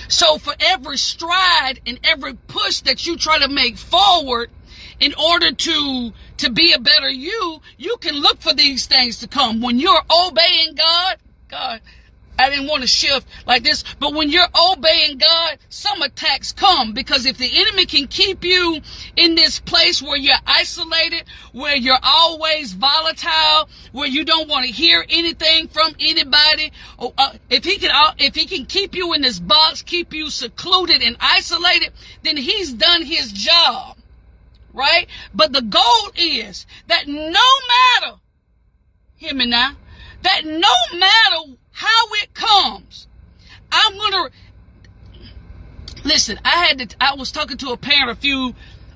So 0.09 0.39
for 0.39 0.55
every 0.59 0.97
stride 0.97 1.81
and 1.85 1.99
every 2.03 2.33
push 2.33 2.81
that 2.81 3.05
you 3.05 3.15
try 3.15 3.37
to 3.39 3.47
make 3.47 3.77
forward 3.77 4.49
in 4.99 5.13
order 5.13 5.51
to 5.51 6.13
to 6.37 6.49
be 6.49 6.73
a 6.73 6.79
better 6.79 7.09
you, 7.09 7.61
you 7.77 7.95
can 7.97 8.15
look 8.15 8.41
for 8.41 8.53
these 8.53 8.87
things 8.87 9.19
to 9.19 9.27
come. 9.27 9.61
When 9.61 9.79
you're 9.79 10.01
obeying 10.09 10.75
God, 10.75 11.17
God, 11.47 11.81
I 12.39 12.49
didn't 12.49 12.67
want 12.67 12.83
to 12.83 12.87
shift 12.87 13.27
like 13.45 13.63
this, 13.63 13.83
but 13.99 14.13
when 14.13 14.29
you're 14.29 14.47
obeying 14.71 15.17
God, 15.17 15.57
some 15.67 16.01
attacks 16.01 16.53
come. 16.53 16.93
Because 16.93 17.25
if 17.25 17.37
the 17.37 17.51
enemy 17.53 17.85
can 17.85 18.07
keep 18.07 18.45
you 18.45 18.79
in 19.17 19.35
this 19.35 19.59
place 19.59 20.01
where 20.01 20.17
you're 20.17 20.35
isolated, 20.47 21.25
where 21.51 21.75
you're 21.75 21.99
always 22.01 22.71
volatile, 22.71 23.67
where 23.91 24.07
you 24.07 24.23
don't 24.23 24.47
want 24.47 24.65
to 24.65 24.71
hear 24.71 25.05
anything 25.09 25.67
from 25.67 25.93
anybody, 25.99 26.71
or, 26.97 27.13
uh, 27.17 27.33
if 27.49 27.65
he 27.65 27.77
can, 27.77 27.91
uh, 27.91 28.13
if 28.17 28.35
he 28.35 28.45
can 28.45 28.65
keep 28.65 28.95
you 28.95 29.11
in 29.13 29.21
this 29.21 29.39
box, 29.39 29.81
keep 29.81 30.13
you 30.13 30.29
secluded 30.29 31.01
and 31.01 31.17
isolated, 31.19 31.91
then 32.23 32.37
he's 32.37 32.71
done 32.71 33.03
his 33.03 33.33
job, 33.33 33.97
right? 34.73 35.07
But 35.33 35.51
the 35.51 35.61
goal 35.61 36.11
is 36.15 36.65
that 36.87 37.05
no 37.05 37.49
matter, 37.99 38.15
hear 39.17 39.33
me 39.33 39.45
now, 39.45 39.75
that 40.21 40.45
no 40.45 40.73
matter 40.97 41.57
how 41.79 42.07
it 42.21 42.33
comes. 42.33 43.07
I'm 43.71 43.97
gonna 43.97 44.29
listen. 46.03 46.37
I 46.43 46.65
had 46.65 46.89
to. 46.89 46.95
I 46.99 47.15
was 47.15 47.31
talking 47.31 47.55
to 47.59 47.69
a 47.69 47.77
parent 47.77 48.11
a 48.11 48.15
few 48.15 48.53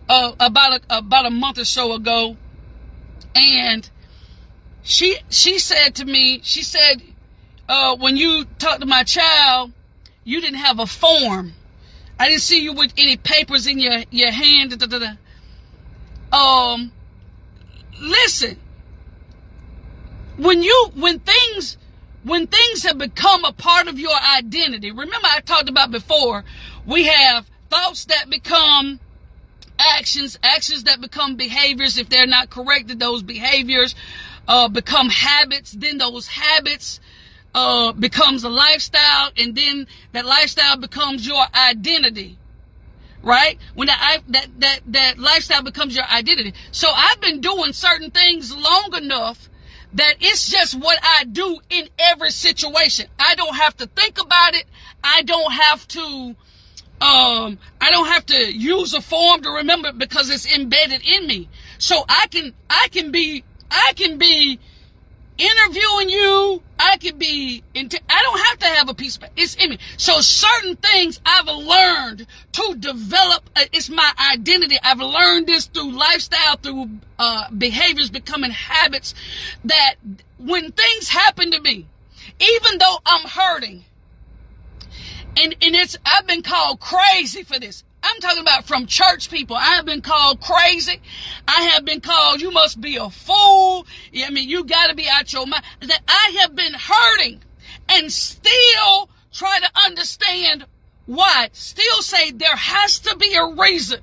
uh, 0.10 0.34
about 0.38 0.82
a, 0.90 0.98
about 0.98 1.26
a 1.26 1.30
month 1.30 1.60
or 1.60 1.64
so 1.64 1.94
ago, 1.94 2.36
and 3.36 3.90
she 4.82 5.18
she 5.30 5.60
said 5.60 5.96
to 5.96 6.04
me, 6.04 6.42
she 6.44 6.62
said, 6.62 7.02
uh, 7.70 7.96
when 7.96 8.18
you 8.18 8.44
talked 8.60 8.82
to 8.82 8.86
my 8.86 9.04
child, 9.04 9.72
you 10.26 10.42
didn't 10.42 10.60
have 10.60 10.78
a 10.80 10.86
form. 10.86 11.54
I 12.20 12.28
didn't 12.28 12.42
see 12.42 12.62
you 12.62 12.74
with 12.74 12.94
any 12.98 13.16
papers 13.16 13.66
in 13.66 13.80
your 13.80 14.04
your 14.12 14.32
hand. 14.32 14.78
Da, 14.78 14.86
da, 14.86 15.00
da. 15.00 16.38
Um, 16.38 16.92
listen. 17.98 18.60
When 20.36 20.62
you 20.62 20.92
when 20.96 21.20
things 21.20 21.78
when 22.24 22.48
things 22.48 22.84
have 22.84 22.98
become 22.98 23.44
a 23.44 23.52
part 23.52 23.88
of 23.88 24.00
your 24.00 24.16
identity, 24.38 24.92
remember 24.92 25.28
I 25.30 25.42
talked 25.42 25.70
about 25.70 25.92
before, 25.92 26.44
we 26.86 27.06
have 27.06 27.50
thoughts 27.70 28.06
that 28.06 28.30
become 28.30 29.00
actions, 29.78 30.40
actions 30.42 30.84
that 30.86 31.02
become 31.02 31.36
behaviors 31.36 31.98
if 31.98 32.10
they're 32.10 32.28
not 32.28 32.50
corrected, 32.50 33.00
those 33.00 33.24
behaviors 33.24 33.96
uh, 34.48 34.68
become 34.70 35.10
habits, 35.10 35.72
then 35.72 35.98
those 35.98 36.28
habits 36.28 37.00
uh, 37.56 37.92
becomes 37.94 38.44
a 38.44 38.50
lifestyle, 38.50 39.32
and 39.38 39.56
then 39.56 39.88
that 40.12 40.26
lifestyle 40.26 40.78
becomes 40.78 41.28
your 41.28 41.44
identity. 41.54 42.38
Right? 43.22 43.58
When 43.74 43.88
that, 43.88 44.20
that, 44.28 44.48
that, 44.60 44.80
that 44.88 45.18
lifestyle 45.18 45.64
becomes 45.64 45.96
your 45.96 46.04
identity. 46.06 46.54
So 46.72 46.90
I've 46.94 47.22
been 47.22 47.40
doing 47.40 47.72
certain 47.72 48.12
things 48.12 48.54
long 48.54 48.94
enough 48.98 49.50
that 49.94 50.16
it's 50.20 50.50
just 50.50 50.76
what 50.76 50.98
I 51.02 51.26
do 51.26 51.60
in 51.70 51.88
every 52.00 52.32
situation. 52.32 53.08
I 53.20 53.36
don't 53.36 53.56
have 53.56 53.78
to 53.78 53.88
think 53.88 54.20
about 54.20 54.56
it. 54.56 54.66
I 55.04 55.22
don't 55.24 55.52
have 55.52 55.88
to 55.90 56.36
um 57.02 57.58
I 57.82 57.92
don't 57.92 58.08
have 58.08 58.26
to 58.28 58.38
use 58.38 58.94
a 58.94 59.02
form 59.02 59.42
to 59.42 59.50
remember 59.50 59.90
it 59.90 59.98
because 59.98 60.30
it's 60.30 60.52
embedded 60.52 61.02
in 61.06 61.28
me. 61.28 61.50
So 61.78 62.04
I 62.08 62.28
can 62.28 62.54
I 62.70 62.88
can 62.92 63.12
be 63.12 63.44
I 63.70 63.94
can 63.96 64.18
be 64.18 64.60
interviewing 65.38 66.10
you. 66.10 66.62
I 66.80 66.98
could 66.98 67.18
be, 67.18 67.64
into, 67.74 68.00
I 68.10 68.22
don't 68.24 68.40
have 68.40 68.60
to 68.60 68.66
have 68.66 68.90
a 68.90 68.94
piece 68.94 69.18
of, 69.18 69.24
it's 69.36 69.56
in 69.56 69.70
me. 69.72 69.78
So 69.98 70.22
certain 70.22 70.76
things 70.76 71.20
I've 71.26 71.48
learned 71.48 72.28
to 72.54 72.76
develop, 72.78 73.50
uh, 73.56 73.66
it's 73.72 73.90
my 73.90 74.12
identity. 74.34 74.78
I've 74.84 75.00
learned 75.00 75.48
this 75.48 75.66
through 75.66 75.92
lifestyle, 75.92 76.58
through 76.58 76.90
uh, 77.18 77.50
behaviors 77.52 78.10
becoming 78.10 78.52
habits 78.52 79.16
that 79.66 79.96
when 80.38 80.72
things 80.72 81.10
happen 81.10 81.52
to 81.52 81.62
me, 81.62 81.88
even 82.40 82.78
though 82.80 82.98
I'm 83.06 83.28
hurting, 83.28 83.86
and, 85.38 85.56
and 85.62 85.76
it's, 85.76 85.98
I've 86.06 86.28
been 86.28 86.44
called 86.44 86.80
crazy 86.80 87.44
for 87.44 87.60
this. 87.60 87.84
I'm 88.04 88.20
talking 88.20 88.42
about 88.42 88.66
from 88.66 88.86
church 88.86 89.30
people. 89.30 89.56
I 89.56 89.76
have 89.76 89.86
been 89.86 90.02
called 90.02 90.42
crazy. 90.42 91.02
I 91.48 91.62
have 91.74 91.86
been 91.86 92.02
called, 92.02 92.42
you 92.42 92.52
must 92.52 92.82
be 92.82 92.98
a 92.98 93.10
fool. 93.10 93.88
I 94.16 94.30
mean, 94.30 94.50
you 94.50 94.66
gotta 94.66 94.94
be 94.94 95.08
out 95.10 95.32
your 95.32 95.48
mind. 95.48 95.64
That 95.80 96.02
I 96.08 96.38
have 96.42 96.56
been 96.56 96.74
hurting 96.74 97.42
and 97.90 98.12
still 98.12 99.10
try 99.32 99.60
to 99.60 99.70
understand 99.86 100.66
why. 101.06 101.50
Still 101.54 102.02
say 102.02 102.32
there 102.32 102.56
has 102.56 103.00
to 103.00 103.16
be 103.16 103.36
a 103.36 103.46
reason. 103.46 104.02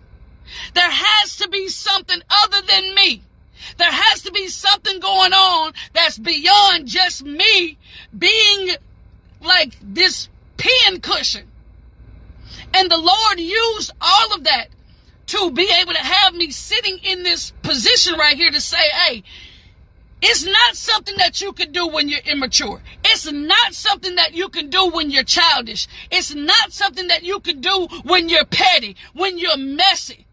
There 0.75 0.90
has 0.90 1.37
to 1.37 1.49
be 1.49 1.69
something 1.69 2.21
other 2.28 2.62
than 2.66 2.95
me. 2.95 3.23
There 3.76 3.92
has 3.92 4.23
to 4.23 4.33
be 4.33 4.49
something 4.49 4.99
going 5.00 5.33
on 5.33 5.73
that's 5.92 6.19
beyond 6.19 6.87
just 6.87 7.23
me 7.23 7.76
being 8.16 8.76
like 9.42 9.76
this 9.83 10.28
pin 10.57 11.00
cushion. 11.00 11.50
And 12.75 12.91
the 12.91 12.99
Lord 12.99 13.41
used 13.41 13.93
all 14.00 14.35
of 14.35 14.45
that 14.45 14.69
to 15.27 15.50
be 15.53 15.71
able 15.81 15.93
to 15.93 15.99
have 15.99 16.35
me 16.35 16.50
sitting 16.50 16.99
in 17.03 17.23
this 17.23 17.53
position 17.62 18.15
right 18.19 18.37
here 18.37 18.50
to 18.50 18.61
say, 18.61 18.89
hey, 19.07 19.23
it's 20.23 20.45
not 20.45 20.77
something 20.77 21.17
that 21.17 21.41
you 21.41 21.53
can 21.53 21.73
do 21.73 21.89
when 21.89 22.09
you're 22.09 22.21
immature. 22.21 22.83
It's 23.05 23.31
not 23.31 23.75
something 23.75 24.17
that 24.17 24.35
you 24.35 24.49
can 24.49 24.69
do 24.69 24.91
when 24.91 25.11
you're 25.11 25.25
childish. 25.25 25.89
It's 26.11 26.35
not 26.35 26.73
something 26.73 27.09
that 27.09 27.23
you 27.23 27.41
can 27.41 27.61
do 27.61 27.89
when 28.03 28.29
you're 28.29 28.45
petty, 28.45 28.97
when 29.15 29.39
you're 29.39 29.57
messy, 29.57 30.27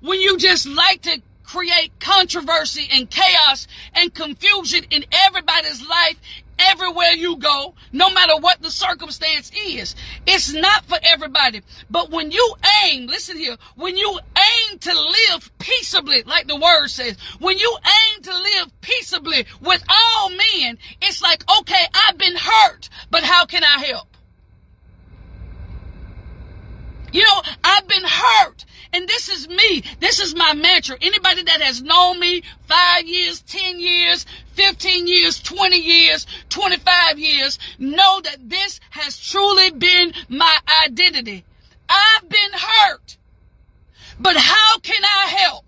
when 0.00 0.20
you 0.20 0.38
just 0.38 0.66
like 0.66 1.02
to 1.02 1.20
create 1.54 1.92
controversy 2.00 2.88
and 2.90 3.08
chaos 3.08 3.68
and 3.94 4.12
confusion 4.12 4.84
in 4.90 5.04
everybody's 5.12 5.86
life 5.86 6.20
everywhere 6.58 7.12
you 7.12 7.36
go, 7.36 7.74
no 7.92 8.10
matter 8.10 8.36
what 8.38 8.60
the 8.60 8.70
circumstance 8.72 9.52
is. 9.56 9.94
It's 10.26 10.52
not 10.52 10.84
for 10.86 10.98
everybody. 11.00 11.62
But 11.88 12.10
when 12.10 12.32
you 12.32 12.56
aim, 12.82 13.06
listen 13.06 13.36
here, 13.36 13.56
when 13.76 13.96
you 13.96 14.18
aim 14.36 14.78
to 14.80 14.92
live 14.92 15.50
peaceably, 15.60 16.24
like 16.24 16.48
the 16.48 16.56
word 16.56 16.88
says, 16.88 17.16
when 17.38 17.56
you 17.56 17.78
aim 17.84 18.22
to 18.22 18.32
live 18.36 18.80
peaceably 18.80 19.46
with 19.60 19.84
all 19.88 20.30
men, 20.30 20.78
it's 21.02 21.22
like, 21.22 21.44
okay, 21.60 21.86
I've 21.94 22.18
been 22.18 22.36
hurt, 22.36 22.88
but 23.12 23.22
how 23.22 23.46
can 23.46 23.62
I 23.62 23.84
help? 23.84 24.13
You 27.14 27.22
know, 27.22 27.42
I've 27.62 27.86
been 27.86 28.02
hurt. 28.02 28.64
And 28.92 29.06
this 29.08 29.28
is 29.28 29.48
me. 29.48 29.84
This 30.00 30.18
is 30.18 30.34
my 30.34 30.52
mantra. 30.52 30.96
Anybody 31.00 31.44
that 31.44 31.60
has 31.60 31.80
known 31.80 32.18
me 32.18 32.42
five 32.66 33.06
years, 33.06 33.40
10 33.42 33.78
years, 33.78 34.26
15 34.54 35.06
years, 35.06 35.40
20 35.40 35.76
years, 35.76 36.26
25 36.48 37.18
years, 37.20 37.60
know 37.78 38.20
that 38.20 38.50
this 38.50 38.80
has 38.90 39.16
truly 39.16 39.70
been 39.70 40.12
my 40.28 40.58
identity. 40.84 41.44
I've 41.88 42.28
been 42.28 42.52
hurt. 42.52 43.16
But 44.18 44.36
how 44.36 44.78
can 44.80 45.02
I 45.04 45.26
help? 45.28 45.66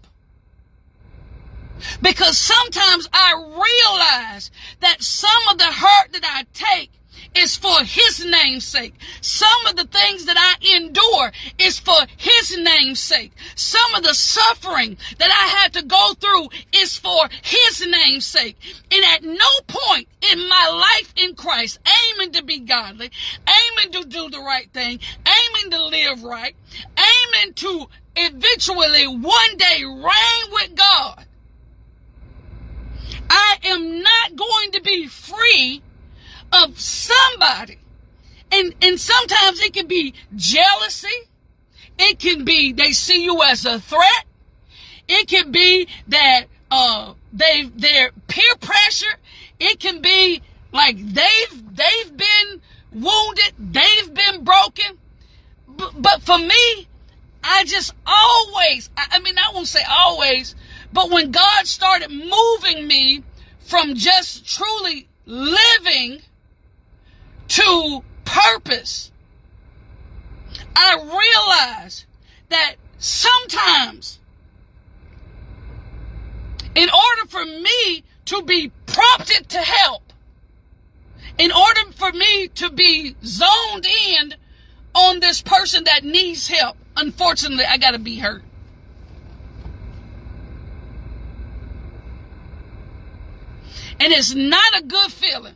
Because 2.03 2.37
sometimes 2.39 3.09
I 3.13 3.35
realize 3.35 4.51
that 4.81 5.01
some 5.01 5.49
of 5.49 5.59
the 5.59 5.65
hurt 5.65 6.13
that 6.13 6.25
I 6.25 6.45
take 6.53 6.91
is 7.35 7.57
for 7.57 7.83
his 7.85 8.25
name's 8.25 8.65
sake. 8.65 8.95
Some 9.21 9.67
of 9.67 9.77
the 9.77 9.85
things 9.85 10.27
that 10.27 10.37
I 10.39 10.77
endure 10.77 11.33
is 11.59 11.79
for 11.79 12.07
his 12.17 12.57
name's 12.59 13.01
sake. 13.01 13.33
Some 13.55 13.95
of 13.95 14.03
the 14.03 14.15
suffering 14.15 14.97
that 15.19 15.31
I 15.31 15.59
had 15.59 15.73
to 15.75 15.83
go 15.83 16.13
through 16.21 16.49
is 16.73 16.97
for 16.97 17.29
his 17.43 17.87
name's 17.87 18.27
sake. 18.27 18.57
And 18.91 19.05
at 19.05 19.23
no 19.23 19.49
point 19.67 20.09
in 20.31 20.49
my 20.49 20.97
life 20.99 21.13
in 21.17 21.35
Christ, 21.35 21.79
aiming 22.13 22.33
to 22.33 22.43
be 22.43 22.61
godly, 22.61 23.11
aiming 23.49 23.93
to 23.93 24.09
do 24.09 24.31
the 24.31 24.41
right 24.41 24.71
thing, 24.73 25.01
aiming 25.27 25.71
to 25.71 25.85
live 25.85 26.23
right, 26.23 26.55
aiming 26.99 27.55
to 27.55 27.87
eventually 28.17 29.07
one 29.07 29.57
day 29.57 29.85
reign 29.85 30.53
with 30.53 30.75
God, 30.75 31.25
I 33.29 33.59
am 33.65 34.03
not 34.03 34.37
going 34.37 34.71
to 34.73 34.81
be 34.83 35.07
free 35.07 35.83
of 36.53 36.79
somebody. 36.79 37.79
And, 38.53 38.75
and 38.81 38.99
sometimes 38.99 39.61
it 39.61 39.73
can 39.73 39.87
be 39.87 40.15
jealousy. 40.35 41.09
It 41.99 42.19
can 42.19 42.45
be 42.45 42.73
they 42.73 42.93
see 42.93 43.25
you 43.25 43.43
as 43.43 43.65
a 43.65 43.81
threat. 43.81 44.25
It 45.09 45.29
can 45.29 45.51
be 45.51 45.89
that 46.09 46.47
uh, 46.71 47.15
they 47.33 47.65
their 47.75 48.11
peer 48.29 48.57
pressure. 48.61 49.17
It 49.59 49.81
can 49.81 50.01
be 50.01 50.43
like 50.73 50.97
they've 50.99 51.77
they've 51.77 52.17
been 52.17 52.61
wounded, 52.93 53.53
they've 53.59 54.15
been 54.15 54.45
broken. 54.45 54.99
But, 55.69 55.93
but 56.01 56.23
for 56.23 56.39
me, 56.39 56.89
I 57.43 57.65
just 57.65 57.93
always, 58.07 58.91
I, 58.97 59.07
I 59.13 59.19
mean, 59.21 59.37
I 59.39 59.53
won't 59.53 59.69
say 59.69 59.83
always, 59.89 60.55
but 60.93 61.11
when 61.11 61.31
God 61.31 61.67
started 61.67 62.11
moving 62.11 62.87
me 62.87 63.23
from 63.61 63.95
just 63.95 64.47
truly 64.47 65.09
living 65.27 66.23
to 67.49 68.03
purpose, 68.25 69.11
I 70.75 70.97
realize 70.97 72.07
that 72.49 72.75
sometimes, 72.99 74.19
in 76.75 76.89
order 76.89 77.29
for 77.29 77.45
me 77.45 78.05
to 78.27 78.43
be 78.43 78.71
prompted 78.87 79.49
to 79.51 79.59
help, 79.59 80.03
in 81.39 81.53
order 81.53 81.81
for 81.95 82.13
me 82.13 82.49
to 82.49 82.71
be 82.71 83.15
zoned 83.25 83.87
in 83.87 84.35
on 84.95 85.21
this 85.21 85.43
person 85.43 85.85
that 85.85 86.05
needs 86.05 86.49
help, 86.49 86.77
unfortunately, 86.97 87.65
I 87.65 87.77
got 87.77 87.93
to 87.93 87.99
be 87.99 88.19
hurt. 88.19 88.43
And 93.99 94.13
it's 94.13 94.35
not 94.35 94.79
a 94.79 94.83
good 94.83 95.11
feeling 95.11 95.55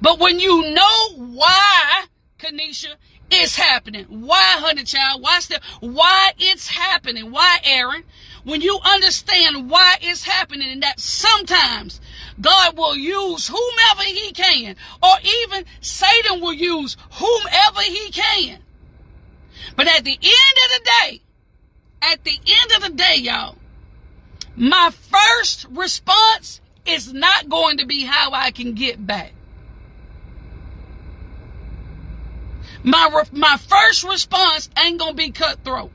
but 0.00 0.18
when 0.18 0.40
you 0.40 0.72
know 0.72 1.14
why, 1.16 2.04
Kanisha, 2.38 2.94
it's 3.30 3.54
happening. 3.54 4.06
Why, 4.08 4.56
honey 4.58 4.82
child? 4.84 5.22
Why 5.22 5.38
still? 5.40 5.60
Why 5.80 6.32
it's 6.38 6.66
happening? 6.66 7.30
Why, 7.30 7.58
Aaron? 7.64 8.04
When 8.42 8.60
you 8.60 8.78
understand 8.82 9.70
why 9.70 9.98
it's 10.00 10.24
happening 10.24 10.70
and 10.70 10.82
that 10.82 10.98
sometimes 10.98 12.00
God 12.40 12.76
will 12.76 12.96
use 12.96 13.48
whomever 13.48 14.02
he 14.02 14.32
can, 14.32 14.76
or 15.02 15.12
even 15.44 15.64
Satan 15.80 16.40
will 16.40 16.54
use 16.54 16.96
whomever 17.12 17.82
he 17.82 18.10
can. 18.10 18.60
But 19.76 19.86
at 19.88 20.04
the 20.04 20.12
end 20.12 20.20
of 20.20 20.72
the 20.72 20.90
day, 21.02 21.22
at 22.02 22.24
the 22.24 22.40
end 22.46 22.72
of 22.76 22.82
the 22.90 22.96
day, 22.96 23.16
y'all, 23.16 23.56
my 24.56 24.90
first 24.90 25.66
response 25.70 26.60
is 26.86 27.12
not 27.12 27.48
going 27.48 27.78
to 27.78 27.86
be 27.86 28.04
how 28.04 28.32
I 28.32 28.50
can 28.50 28.72
get 28.72 29.06
back. 29.06 29.32
My, 32.82 33.24
my 33.32 33.56
first 33.56 34.04
response 34.04 34.68
ain't 34.78 34.98
going 34.98 35.12
to 35.12 35.16
be 35.16 35.30
cutthroat. 35.30 35.90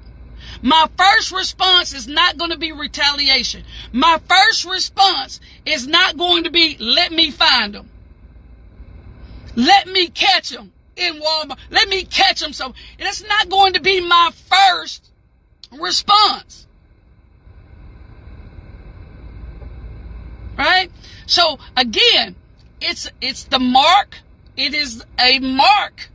My 0.62 0.88
first 0.98 1.32
response 1.32 1.94
is 1.94 2.08
not 2.08 2.38
going 2.38 2.52
to 2.52 2.58
be 2.58 2.72
retaliation. 2.72 3.64
My 3.92 4.20
first 4.28 4.66
response 4.66 5.40
is 5.66 5.88
not 5.88 6.18
going 6.18 6.44
to 6.44 6.52
be, 6.52 6.78
let 6.80 7.12
me 7.12 7.32
find 7.32 7.74
them. 7.74 7.90
Let 9.56 9.88
me 9.88 10.08
catch 10.08 10.50
them 10.50 10.72
in 10.96 11.16
Walmart. 11.16 11.58
Let 11.70 11.88
me 11.90 12.04
catch 12.04 12.40
them. 12.40 12.54
So 12.54 12.74
that's 13.00 13.24
not 13.28 13.50
going 13.50 13.74
to 13.74 13.82
be 13.82 14.02
my 14.02 14.32
first 14.34 15.10
response. 15.72 16.68
Right? 20.58 20.92
So 21.26 21.60
again, 21.76 22.36
it's, 22.82 23.10
it's 23.22 23.46
the 23.46 23.60
mark. 23.60 24.20
It 24.56 24.74
is 24.74 25.04
a 25.20 25.40
mark 25.40 26.10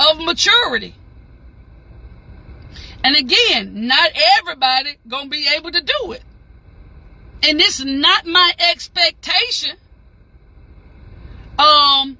of 0.00 0.18
maturity. 0.18 0.94
And 3.04 3.14
again, 3.16 3.86
not 3.86 4.10
everybody 4.38 4.96
gonna 5.06 5.28
be 5.28 5.46
able 5.56 5.70
to 5.70 5.80
do 5.80 6.12
it. 6.12 6.22
And 7.42 7.60
it's 7.60 7.84
not 7.84 8.26
my 8.26 8.52
expectation 8.58 9.76
um 11.58 12.16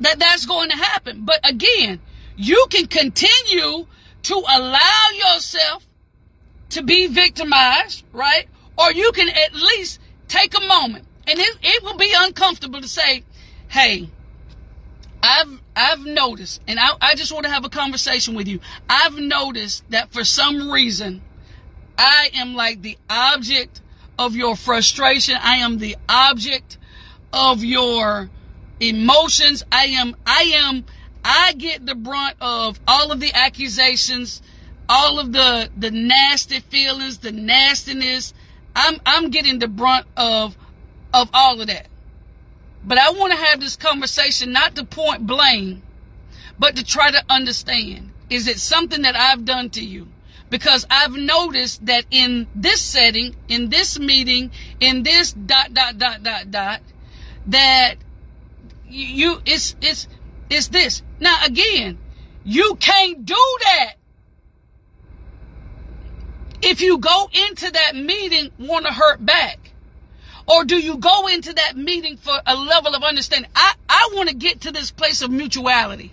that 0.00 0.18
that's 0.18 0.46
going 0.46 0.70
to 0.70 0.76
happen. 0.76 1.24
But 1.24 1.40
again, 1.48 2.00
you 2.36 2.66
can 2.70 2.86
continue 2.86 3.86
to 4.22 4.34
allow 4.34 5.08
yourself 5.14 5.86
to 6.70 6.82
be 6.82 7.06
victimized, 7.06 8.04
right? 8.12 8.48
Or 8.76 8.92
you 8.92 9.12
can 9.12 9.28
at 9.28 9.54
least 9.54 10.00
take 10.28 10.56
a 10.56 10.60
moment 10.60 11.04
and 11.26 11.38
it, 11.38 11.56
it 11.62 11.82
will 11.82 11.96
be 11.96 12.12
uncomfortable 12.16 12.80
to 12.80 12.88
say, 12.88 13.24
hey, 13.68 14.08
I've 15.22 15.60
I've 15.76 16.04
noticed, 16.04 16.60
and 16.66 16.78
I, 16.80 16.90
I 17.00 17.14
just 17.14 17.32
want 17.32 17.44
to 17.44 17.50
have 17.50 17.64
a 17.64 17.68
conversation 17.68 18.34
with 18.34 18.48
you. 18.48 18.60
I've 18.88 19.16
noticed 19.16 19.84
that 19.90 20.12
for 20.12 20.24
some 20.24 20.70
reason, 20.70 21.22
I 21.96 22.30
am 22.34 22.54
like 22.54 22.82
the 22.82 22.98
object 23.08 23.80
of 24.18 24.34
your 24.34 24.56
frustration. 24.56 25.36
I 25.40 25.58
am 25.58 25.78
the 25.78 25.96
object 26.08 26.78
of 27.32 27.64
your 27.64 28.30
emotions. 28.80 29.64
I 29.70 29.86
am 29.86 30.16
I 30.26 30.52
am 30.56 30.84
I 31.24 31.52
get 31.52 31.86
the 31.86 31.94
brunt 31.94 32.36
of 32.40 32.80
all 32.88 33.12
of 33.12 33.20
the 33.20 33.32
accusations, 33.32 34.42
all 34.88 35.18
of 35.18 35.32
the 35.32 35.70
the 35.76 35.90
nasty 35.90 36.60
feelings, 36.60 37.18
the 37.18 37.32
nastiness. 37.32 38.34
I'm 38.74 39.00
I'm 39.06 39.30
getting 39.30 39.60
the 39.60 39.68
brunt 39.68 40.06
of 40.16 40.56
of 41.14 41.30
all 41.32 41.60
of 41.60 41.68
that. 41.68 41.86
But 42.84 42.98
I 42.98 43.10
want 43.10 43.32
to 43.32 43.38
have 43.38 43.60
this 43.60 43.76
conversation 43.76 44.52
not 44.52 44.74
to 44.76 44.84
point 44.84 45.26
blame, 45.26 45.82
but 46.58 46.76
to 46.76 46.84
try 46.84 47.10
to 47.10 47.22
understand. 47.28 48.10
Is 48.28 48.48
it 48.48 48.58
something 48.58 49.02
that 49.02 49.16
I've 49.16 49.44
done 49.44 49.70
to 49.70 49.84
you? 49.84 50.08
Because 50.50 50.86
I've 50.90 51.12
noticed 51.12 51.86
that 51.86 52.04
in 52.10 52.46
this 52.54 52.80
setting, 52.80 53.36
in 53.48 53.70
this 53.70 53.98
meeting, 53.98 54.50
in 54.80 55.02
this 55.02 55.32
dot, 55.32 55.72
dot, 55.72 55.98
dot, 55.98 56.22
dot, 56.22 56.50
dot, 56.50 56.80
that 57.46 57.96
you, 58.88 59.40
it's, 59.46 59.76
it's, 59.80 60.08
it's 60.50 60.68
this. 60.68 61.02
Now 61.20 61.44
again, 61.44 61.98
you 62.44 62.74
can't 62.80 63.24
do 63.24 63.58
that 63.64 63.94
if 66.62 66.80
you 66.80 66.98
go 66.98 67.28
into 67.32 67.70
that 67.70 67.96
meeting 67.96 68.50
want 68.58 68.86
to 68.86 68.92
hurt 68.92 69.24
back. 69.24 69.71
Or 70.46 70.64
do 70.64 70.76
you 70.76 70.96
go 70.96 71.28
into 71.28 71.52
that 71.52 71.76
meeting 71.76 72.16
for 72.16 72.40
a 72.46 72.56
level 72.56 72.94
of 72.94 73.02
understanding? 73.02 73.50
I, 73.54 73.74
I 73.88 74.10
want 74.14 74.28
to 74.28 74.34
get 74.34 74.62
to 74.62 74.72
this 74.72 74.90
place 74.90 75.22
of 75.22 75.30
mutuality 75.30 76.12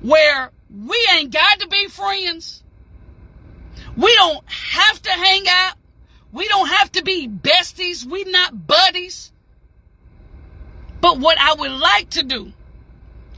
where 0.00 0.50
we 0.70 1.08
ain't 1.14 1.32
got 1.32 1.60
to 1.60 1.68
be 1.68 1.86
friends. 1.88 2.62
We 3.96 4.14
don't 4.14 4.44
have 4.46 5.00
to 5.02 5.10
hang 5.10 5.44
out. 5.48 5.74
We 6.32 6.48
don't 6.48 6.68
have 6.68 6.92
to 6.92 7.02
be 7.02 7.28
besties. 7.28 8.04
We 8.04 8.24
not 8.24 8.66
buddies. 8.66 9.32
But 11.00 11.18
what 11.18 11.38
I 11.38 11.54
would 11.54 11.70
like 11.70 12.10
to 12.10 12.22
do 12.22 12.52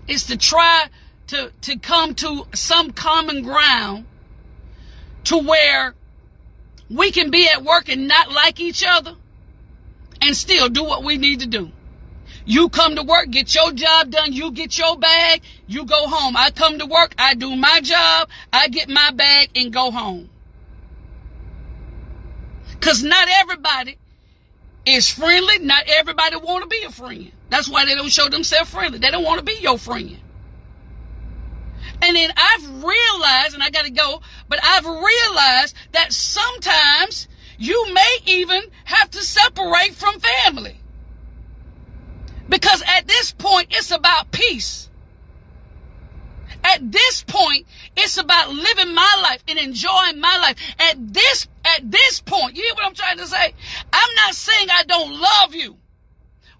is 0.07 0.24
to 0.24 0.37
try 0.37 0.87
to, 1.28 1.50
to 1.62 1.78
come 1.78 2.14
to 2.16 2.46
some 2.54 2.92
common 2.92 3.42
ground 3.42 4.04
to 5.24 5.38
where 5.38 5.94
we 6.90 7.11
can 7.11 7.30
be 7.30 7.48
at 7.48 7.64
work 7.64 7.88
and 7.88 8.07
not 8.07 8.30
like 8.30 8.61
each 8.61 8.85
other 8.87 9.16
and 10.25 10.37
still 10.37 10.69
do 10.69 10.83
what 10.83 11.05
we 11.05 11.19
need 11.19 11.41
to 11.41 11.47
do. 11.47 11.71
You 12.47 12.69
come 12.69 12.97
to 12.97 13.03
work, 13.03 13.31
get 13.31 13.55
your 13.55 13.73
job 13.73 14.11
done, 14.11 14.33
you 14.33 14.51
get 14.53 14.77
your 14.77 14.99
bag, 14.99 15.43
you 15.67 15.85
go 15.85 16.09
home. 16.09 16.37
I 16.37 16.51
come 16.51 16.79
to 16.79 16.87
work, 16.87 17.15
I 17.19 17.35
do 17.35 17.55
my 17.57 17.81
job, 17.83 18.29
I 18.53 18.69
get 18.69 18.89
my 18.89 19.11
bag 19.13 19.51
and 19.55 19.73
go 19.73 19.91
home. 19.91 20.29
Cause 22.81 23.03
not 23.03 23.29
everybody 23.31 23.97
is 24.85 25.09
friendly, 25.09 25.59
not 25.61 25.85
everybody 25.87 26.37
want 26.37 26.63
to 26.65 26.69
be 26.69 26.85
a 26.85 26.91
friend. 26.91 27.33
That's 27.49 27.69
why 27.69 27.87
they 27.87 27.95
don't 27.95 28.11
show 28.11 28.29
themselves 28.29 28.71
friendly. 28.71 28.99
They 28.99 29.11
don't 29.11 29.25
want 29.25 29.39
to 29.39 29.45
be 29.45 29.57
your 29.61 29.79
friend. 29.79 30.19
And 32.03 32.17
then 32.17 32.31
I've 32.37 32.85
realized, 32.85 33.55
and 33.55 33.63
I 33.63 33.71
got 33.71 33.87
to 33.87 33.91
go, 33.91 34.21
but 34.49 34.59
I've 34.63 34.85
realized 34.85 35.75
that 35.93 36.13
sometimes 36.13 37.29
you 37.59 37.93
may 37.93 38.19
even 38.27 38.62
have 38.85 39.11
to 39.11 39.23
separate 39.23 39.95
from 39.95 40.19
family. 40.21 40.81
Because 42.49 42.83
at 42.87 43.07
this 43.07 43.33
point, 43.33 43.69
it's 43.71 43.90
about 43.90 44.31
peace. 44.31 44.88
At 46.62 46.90
this 46.90 47.23
point, 47.27 47.67
it's 47.97 48.17
about 48.17 48.51
living 48.51 48.95
my 48.95 49.21
life 49.23 49.43
and 49.49 49.59
enjoying 49.59 50.19
my 50.19 50.37
life. 50.38 50.57
At 50.79 51.12
this, 51.12 51.47
at 51.64 51.90
this 51.90 52.21
point, 52.21 52.57
you 52.57 52.62
hear 52.62 52.75
what 52.75 52.87
I'm 52.87 52.95
trying 52.95 53.19
to 53.19 53.27
say? 53.27 53.55
I'm 53.93 54.14
not 54.17 54.35
saying 54.35 54.69
I 54.71 54.83
don't 54.85 55.21
love 55.21 55.55
you. 55.55 55.77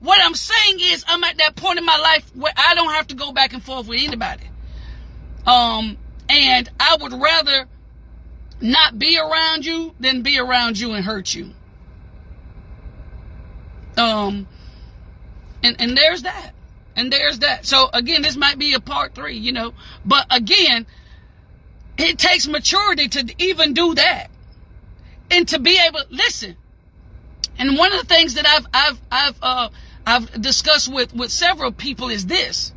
What 0.01 0.21
I'm 0.23 0.35
saying 0.35 0.81
is 0.81 1.05
I'm 1.09 1.25
at 1.25 1.39
that 1.39 1.57
point 1.57 1.79
in 1.79 1.87
my 1.87 1.97
life 1.97 2.31
where 2.35 2.53
I 2.55 2.75
don't 2.75 2.93
have 2.93 3.07
to 3.09 3.15
go 3.15 3.33
back 3.33 3.55
and 3.55 3.63
forth 3.63 3.89
with 3.89 4.01
anybody. 4.03 4.45
Um, 5.47 5.97
and 6.29 6.69
I 6.79 6.99
would 7.01 7.13
rather 7.15 7.67
not 8.61 8.99
be 8.99 9.19
around 9.19 9.65
you 9.65 9.95
than 10.01 10.23
be 10.23 10.39
around 10.39 10.79
you 10.79 10.93
and 10.93 11.05
hurt 11.05 11.35
you. 11.35 11.53
Um, 13.97 14.47
and, 15.63 15.77
and 15.81 15.97
there's 15.97 16.23
that. 16.23 16.53
And 16.97 17.13
there's 17.13 17.41
that. 17.41 17.67
So 17.67 17.91
again, 17.93 18.23
this 18.23 18.37
might 18.37 18.59
be 18.59 18.75
a 18.75 18.81
part 18.81 19.15
three, 19.15 19.37
you 19.37 19.53
know, 19.53 19.75
but 20.05 20.27
again, 20.31 20.87
it 21.99 22.19
takes 22.19 22.47
maturity 22.47 23.09
to 23.09 23.35
even 23.39 23.75
do 23.75 23.95
that 23.95 24.31
and 25.31 25.47
to 25.49 25.59
be 25.59 25.81
able, 25.87 26.01
listen. 26.11 26.57
And 27.59 27.77
one 27.77 27.93
of 27.93 28.01
the 28.01 28.07
things 28.07 28.35
that 28.35 28.47
I've, 28.47 28.67
I've, 28.73 29.01
I've, 29.11 29.39
uh, 29.43 29.69
I've 30.07 30.41
discussed 30.41 30.93
with, 30.93 31.15
with 31.15 31.31
several 31.31 31.73
people 31.73 32.11
is 32.11 32.27
this. 32.27 32.74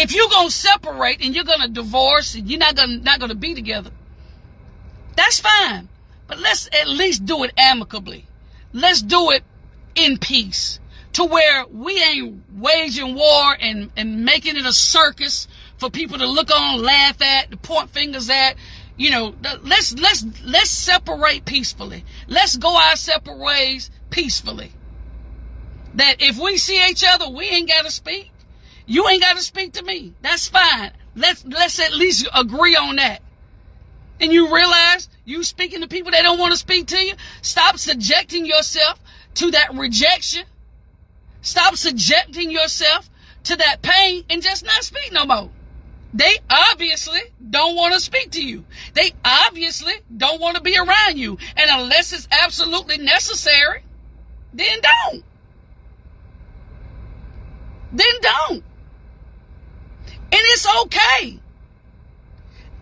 If 0.00 0.14
you're 0.14 0.28
gonna 0.28 0.48
separate 0.48 1.24
and 1.24 1.34
you're 1.34 1.42
gonna 1.42 1.66
divorce 1.66 2.36
and 2.36 2.48
you're 2.48 2.60
not 2.60 2.76
gonna 2.76 2.98
not 2.98 3.18
gonna 3.18 3.34
be 3.34 3.52
together, 3.52 3.90
that's 5.16 5.40
fine. 5.40 5.88
But 6.28 6.38
let's 6.38 6.68
at 6.72 6.86
least 6.86 7.26
do 7.26 7.42
it 7.42 7.52
amicably. 7.56 8.26
Let's 8.72 9.02
do 9.02 9.32
it 9.32 9.42
in 9.96 10.18
peace. 10.18 10.78
To 11.14 11.24
where 11.24 11.66
we 11.66 12.00
ain't 12.00 12.44
waging 12.54 13.16
war 13.16 13.56
and, 13.58 13.90
and 13.96 14.24
making 14.24 14.56
it 14.56 14.64
a 14.64 14.72
circus 14.72 15.48
for 15.78 15.90
people 15.90 16.18
to 16.18 16.26
look 16.26 16.54
on, 16.54 16.80
laugh 16.80 17.20
at, 17.20 17.50
to 17.50 17.56
point 17.56 17.90
fingers 17.90 18.30
at. 18.30 18.54
You 18.96 19.10
know, 19.10 19.34
let's 19.64 19.98
let's 19.98 20.24
let's 20.44 20.70
separate 20.70 21.44
peacefully. 21.44 22.04
Let's 22.28 22.56
go 22.56 22.76
our 22.76 22.94
separate 22.94 23.38
ways 23.38 23.90
peacefully. 24.10 24.70
That 25.94 26.22
if 26.22 26.38
we 26.38 26.56
see 26.56 26.88
each 26.88 27.02
other, 27.04 27.28
we 27.28 27.48
ain't 27.48 27.68
gotta 27.68 27.90
speak. 27.90 28.30
You 28.88 29.06
ain't 29.06 29.20
got 29.20 29.36
to 29.36 29.42
speak 29.42 29.74
to 29.74 29.84
me. 29.84 30.14
That's 30.22 30.48
fine. 30.48 30.92
Let's 31.14 31.44
let's 31.44 31.78
at 31.78 31.92
least 31.92 32.26
agree 32.34 32.74
on 32.74 32.96
that. 32.96 33.20
And 34.18 34.32
you 34.32 34.52
realize 34.52 35.10
you 35.26 35.44
speaking 35.44 35.82
to 35.82 35.88
people 35.88 36.10
that 36.12 36.22
don't 36.22 36.38
want 36.38 36.52
to 36.52 36.58
speak 36.58 36.86
to 36.88 36.98
you. 36.98 37.12
Stop 37.42 37.78
subjecting 37.78 38.46
yourself 38.46 38.98
to 39.34 39.50
that 39.50 39.74
rejection. 39.74 40.44
Stop 41.42 41.76
subjecting 41.76 42.50
yourself 42.50 43.10
to 43.44 43.56
that 43.56 43.82
pain 43.82 44.24
and 44.30 44.42
just 44.42 44.64
not 44.64 44.82
speak 44.82 45.12
no 45.12 45.26
more. 45.26 45.50
They 46.14 46.38
obviously 46.48 47.20
don't 47.50 47.76
want 47.76 47.92
to 47.92 48.00
speak 48.00 48.30
to 48.32 48.42
you. 48.42 48.64
They 48.94 49.12
obviously 49.22 49.94
don't 50.16 50.40
want 50.40 50.56
to 50.56 50.62
be 50.62 50.78
around 50.78 51.18
you. 51.18 51.36
And 51.56 51.70
unless 51.70 52.14
it's 52.14 52.26
absolutely 52.32 52.96
necessary, 52.96 53.82
then 54.54 54.78
don't. 54.80 55.24
Then 57.92 58.14
don't. 58.22 58.64
And 60.38 60.46
it's 60.50 60.68
okay. 60.82 61.40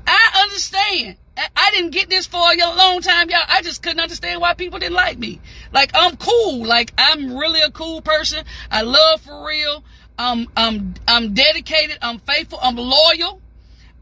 I 0.06 0.42
understand. 0.42 1.16
I 1.38 1.70
didn't 1.70 1.92
get 1.92 2.10
this 2.10 2.26
for 2.26 2.36
a 2.36 2.76
long 2.76 3.00
time, 3.00 3.30
y'all. 3.30 3.40
I 3.48 3.62
just 3.62 3.82
couldn't 3.82 4.00
understand 4.00 4.42
why 4.42 4.52
people 4.52 4.78
didn't 4.78 4.94
like 4.94 5.18
me. 5.18 5.40
Like 5.72 5.90
I'm 5.94 6.18
cool. 6.18 6.66
Like 6.66 6.92
I'm 6.98 7.34
really 7.34 7.62
a 7.62 7.70
cool 7.70 8.02
person. 8.02 8.44
I 8.70 8.82
love 8.82 9.22
for 9.22 9.46
real. 9.46 9.82
Um, 10.18 10.48
I'm 10.54 10.96
I'm 11.08 11.32
dedicated. 11.32 11.96
I'm 12.02 12.18
faithful. 12.18 12.58
I'm 12.60 12.76
loyal. 12.76 13.40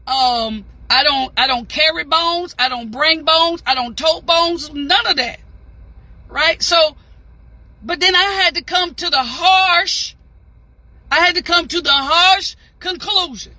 Um, 0.05 0.65
I 0.89 1.03
don't 1.03 1.31
I 1.37 1.47
don't 1.47 1.69
carry 1.69 2.03
bones. 2.03 2.55
I 2.59 2.67
don't 2.67 2.91
bring 2.91 3.23
bones. 3.23 3.63
I 3.65 3.73
don't 3.73 3.97
tote 3.97 4.25
bones. 4.25 4.73
None 4.73 5.07
of 5.07 5.15
that. 5.15 5.39
Right. 6.27 6.61
So, 6.61 6.97
but 7.81 8.01
then 8.01 8.17
I 8.17 8.41
had 8.43 8.55
to 8.55 8.63
come 8.63 8.95
to 8.95 9.09
the 9.09 9.23
harsh. 9.23 10.13
I 11.09 11.19
had 11.19 11.35
to 11.35 11.41
come 11.41 11.69
to 11.69 11.79
the 11.79 11.93
harsh 11.93 12.57
conclusion 12.85 13.53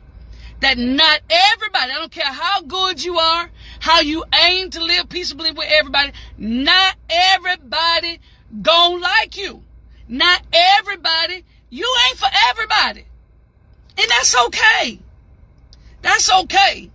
that 0.60 0.78
not 0.78 1.20
everybody, 1.28 1.92
I 1.92 1.96
don't 1.96 2.10
care 2.10 2.24
how 2.24 2.62
good 2.62 3.02
you 3.02 3.18
are, 3.18 3.50
how 3.80 4.00
you 4.00 4.24
aim 4.44 4.70
to 4.70 4.82
live 4.82 5.08
peaceably 5.08 5.50
with 5.50 5.68
everybody, 5.68 6.12
not 6.38 6.96
everybody 7.10 8.20
gonna 8.62 8.96
like 8.96 9.36
you. 9.36 9.62
Not 10.08 10.42
everybody, 10.52 11.44
you 11.68 11.96
ain't 12.08 12.18
for 12.18 12.28
everybody. 12.50 13.04
And 13.98 14.10
that's 14.10 14.36
okay. 14.46 14.98
That's 16.02 16.32
okay. 16.42 16.90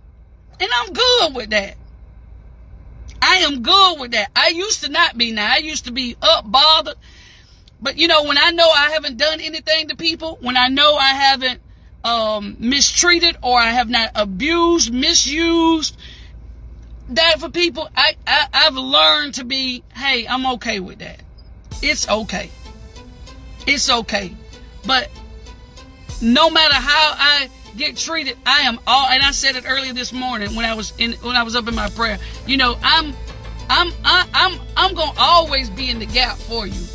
And 0.58 0.70
I'm 0.74 0.92
good 0.92 1.34
with 1.34 1.50
that. 1.50 1.76
I 3.20 3.36
am 3.38 3.62
good 3.62 4.00
with 4.00 4.12
that. 4.12 4.30
I 4.34 4.48
used 4.48 4.82
to 4.84 4.90
not 4.90 5.16
be 5.16 5.32
now. 5.32 5.52
I 5.52 5.58
used 5.58 5.84
to 5.84 5.92
be 5.92 6.16
up, 6.22 6.50
bothered. 6.50 6.96
But 7.80 7.98
you 7.98 8.08
know, 8.08 8.24
when 8.24 8.38
I 8.38 8.50
know 8.50 8.68
I 8.68 8.90
haven't 8.90 9.16
done 9.16 9.40
anything 9.40 9.88
to 9.88 9.96
people, 9.96 10.38
when 10.40 10.56
I 10.56 10.68
know 10.68 10.96
I 10.96 11.10
haven't 11.10 11.60
um, 12.04 12.56
mistreated 12.58 13.36
or 13.42 13.58
I 13.58 13.70
have 13.70 13.88
not 13.88 14.10
abused, 14.14 14.92
misused 14.92 15.96
that 17.10 17.40
for 17.40 17.48
people, 17.48 17.88
I, 17.96 18.16
I, 18.26 18.46
I've 18.52 18.74
learned 18.74 19.34
to 19.34 19.44
be, 19.44 19.82
hey, 19.94 20.26
I'm 20.26 20.46
okay 20.54 20.80
with 20.80 20.98
that. 20.98 21.20
It's 21.82 22.08
okay. 22.08 22.50
It's 23.66 23.90
okay. 23.90 24.34
But 24.86 25.10
no 26.20 26.50
matter 26.50 26.74
how 26.74 27.14
I 27.16 27.48
get 27.76 27.96
treated, 27.96 28.36
I 28.46 28.62
am 28.62 28.78
all 28.86 29.08
and 29.08 29.22
I 29.22 29.30
said 29.32 29.56
it 29.56 29.64
earlier 29.66 29.92
this 29.92 30.12
morning 30.12 30.54
when 30.54 30.64
I 30.64 30.74
was 30.74 30.92
in 30.98 31.12
when 31.14 31.36
I 31.36 31.42
was 31.42 31.56
up 31.56 31.68
in 31.68 31.74
my 31.74 31.88
prayer. 31.90 32.18
You 32.46 32.56
know, 32.56 32.78
I'm 32.82 33.14
I'm 33.68 33.92
I, 34.04 34.28
I'm 34.32 34.60
I'm 34.76 34.94
gonna 34.94 35.18
always 35.18 35.70
be 35.70 35.90
in 35.90 35.98
the 35.98 36.06
gap 36.06 36.36
for 36.36 36.66
you. 36.66 36.86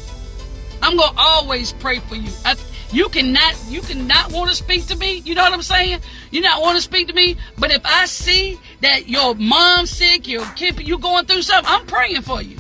I'm 0.82 0.98
gonna 0.98 1.18
always 1.18 1.74
pray 1.74 2.00
for 2.00 2.16
you. 2.16 2.32
I, 2.46 2.56
you 2.92 3.10
cannot 3.10 3.56
you 3.68 3.82
cannot 3.82 4.32
want 4.32 4.50
to 4.50 4.56
speak 4.56 4.86
to 4.88 4.96
me. 4.96 5.18
You 5.20 5.36
know 5.36 5.44
what 5.44 5.54
I'm 5.54 5.62
saying? 5.62 6.00
You 6.32 6.42
not 6.42 6.62
want 6.62 6.78
to 6.78 6.82
speak 6.82 7.08
to 7.08 7.14
me. 7.14 7.38
But 7.58 7.72
if 7.72 7.82
I 7.86 8.06
see 8.06 8.60
that 8.82 9.10
your 9.10 9.36
mom's 9.36 9.90
sick, 9.90 10.28
your 10.28 10.46
kid, 10.56 10.88
you 10.88 10.98
going 10.98 11.26
through 11.26 11.42
something, 11.42 11.72
I'm 11.72 11.86
praying 11.86 12.22
for 12.22 12.42
you. 12.42 12.58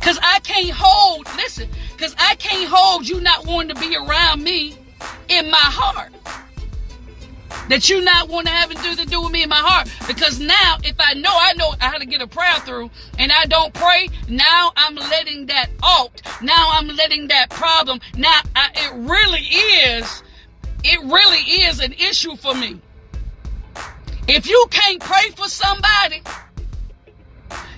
Cause 0.00 0.18
I 0.22 0.40
can't 0.40 0.70
hold. 0.70 1.26
Listen, 1.36 1.68
cause 1.98 2.14
I 2.18 2.34
can't 2.36 2.68
hold 2.70 3.08
you 3.08 3.20
not 3.20 3.46
wanting 3.46 3.74
to 3.74 3.80
be 3.80 3.96
around 3.96 4.42
me 4.42 4.76
in 5.28 5.50
my 5.50 5.56
heart 5.58 6.12
that 7.68 7.88
you 7.88 8.02
not 8.02 8.28
want 8.28 8.46
to 8.46 8.52
have 8.52 8.70
to 8.70 9.06
do 9.06 9.22
with 9.22 9.32
me 9.32 9.42
in 9.42 9.48
my 9.48 9.56
heart. 9.56 9.90
Because 10.06 10.38
now, 10.38 10.76
if 10.82 10.96
I 10.98 11.14
know 11.14 11.32
I 11.32 11.54
know 11.54 11.74
how 11.80 11.96
to 11.98 12.06
get 12.06 12.20
a 12.20 12.26
prayer 12.26 12.56
through 12.60 12.90
and 13.18 13.32
I 13.32 13.46
don't 13.46 13.72
pray, 13.74 14.08
now 14.28 14.72
I'm 14.76 14.94
letting 14.94 15.46
that 15.46 15.70
out. 15.82 16.22
Now 16.42 16.70
I'm 16.72 16.88
letting 16.88 17.28
that 17.28 17.50
problem. 17.50 18.00
Now 18.16 18.40
I, 18.54 18.70
it 18.74 18.92
really 18.94 19.40
is, 19.40 20.22
it 20.82 21.00
really 21.00 21.62
is 21.62 21.80
an 21.80 21.92
issue 21.94 22.36
for 22.36 22.54
me. 22.54 22.80
If 24.26 24.46
you 24.48 24.66
can't 24.70 25.00
pray 25.00 25.30
for 25.36 25.48
somebody, 25.48 26.22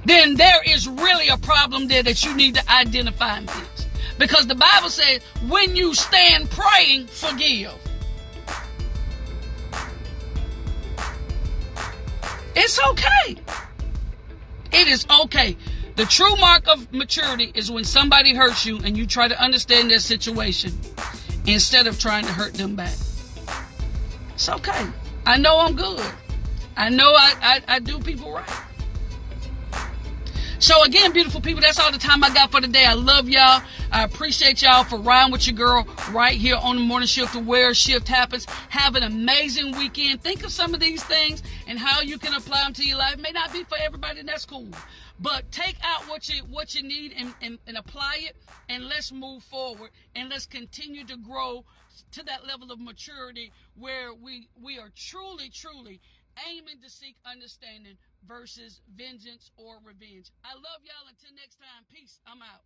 then 0.05 0.37
there 0.37 0.63
is 0.65 0.87
really 0.87 1.29
a 1.29 1.37
problem 1.37 1.89
there 1.89 2.03
that 2.05 2.25
you 2.25 2.35
need 2.37 2.55
to 2.55 2.71
identify 2.71 3.39
and 3.39 3.51
fix. 3.51 3.87
Because 4.19 4.47
the 4.47 4.55
Bible 4.55 4.89
says, 4.89 5.21
when 5.49 5.77
you 5.77 5.93
stand 5.95 6.49
praying, 6.51 7.07
forgive. 7.09 7.75
It's 12.57 12.81
okay. 12.89 13.37
It 14.73 14.89
is 14.89 15.07
okay. 15.23 15.57
The 15.97 16.07
true 16.07 16.35
mark 16.37 16.67
of 16.69 16.91
maturity 16.93 17.53
is 17.55 17.71
when 17.71 17.85
somebody 17.85 18.35
hurts 18.35 18.65
you 18.65 18.79
and 18.79 18.97
you 18.97 19.07
try 19.07 19.29
to 19.29 19.41
understand 19.41 19.91
their 19.91 19.99
situation 19.99 20.73
instead 21.47 21.87
of 21.87 21.99
trying 21.99 22.25
to 22.25 22.33
hurt 22.33 22.55
them 22.55 22.75
back. 22.75 22.97
It's 24.35 24.49
okay. 24.49 24.87
I 25.27 25.37
know 25.37 25.61
I'm 25.61 25.77
good. 25.77 26.05
I 26.77 26.89
know 26.89 27.13
I, 27.15 27.35
I, 27.41 27.77
I 27.77 27.79
do 27.79 27.99
people 27.99 28.33
right. 28.33 28.49
So 30.67 30.83
again, 30.83 31.13
beautiful 31.13 31.41
people, 31.41 31.61
that's 31.61 31.79
all 31.79 31.93
the 31.93 31.97
time 31.97 32.25
I 32.25 32.31
got 32.31 32.51
for 32.51 32.61
today. 32.61 32.85
I 32.85 32.95
love 32.95 33.29
y'all. 33.29 33.63
I 33.93 34.03
appreciate 34.03 34.63
y'all 34.63 34.83
for 34.83 34.99
riding 34.99 35.31
with 35.31 35.47
your 35.47 35.55
girl 35.55 35.87
right 36.11 36.37
here 36.37 36.57
on 36.57 36.75
the 36.75 36.83
morning 36.83 37.07
shift 37.07 37.35
to 37.35 37.39
where 37.39 37.73
shift 37.73 38.09
happens. 38.09 38.47
Have 38.71 38.97
an 38.97 39.05
amazing 39.05 39.79
weekend. 39.79 40.25
Think 40.25 40.43
of 40.43 40.51
some 40.51 40.75
of 40.75 40.81
these 40.81 41.05
things 41.05 41.45
and 41.69 41.79
how 41.79 42.01
you 42.01 42.19
can 42.19 42.35
apply 42.35 42.65
them 42.65 42.73
to 42.73 42.85
your 42.85 42.99
life. 42.99 43.17
May 43.17 43.31
not 43.31 43.53
be 43.53 43.63
for 43.63 43.79
everybody, 43.81 44.19
and 44.19 44.29
that's 44.29 44.45
cool. 44.45 44.67
But 45.21 45.53
take 45.53 45.77
out 45.85 46.03
what 46.09 46.29
you 46.29 46.43
what 46.51 46.75
you 46.75 46.83
need 46.83 47.15
and, 47.17 47.33
and, 47.41 47.59
and 47.69 47.77
apply 47.77 48.23
it 48.23 48.35
and 48.69 48.89
let's 48.89 49.13
move 49.13 49.45
forward 49.45 49.91
and 50.17 50.31
let's 50.31 50.47
continue 50.47 51.05
to 51.05 51.17
grow 51.17 51.65
to 52.11 52.25
that 52.25 52.45
level 52.45 52.73
of 52.73 52.81
maturity 52.81 53.53
where 53.77 54.13
we 54.13 54.49
we 54.61 54.81
are 54.81 54.91
truly, 54.97 55.49
truly 55.49 56.01
aiming 56.51 56.81
to 56.83 56.91
seek 56.91 57.15
understanding 57.25 57.97
versus 58.27 58.81
vengeance 58.95 59.51
or 59.57 59.79
revenge. 59.85 60.31
I 60.45 60.55
love 60.55 60.83
y'all. 60.83 61.09
Until 61.09 61.35
next 61.35 61.57
time, 61.57 61.87
peace. 61.91 62.21
I'm 62.27 62.43
out. 62.43 62.63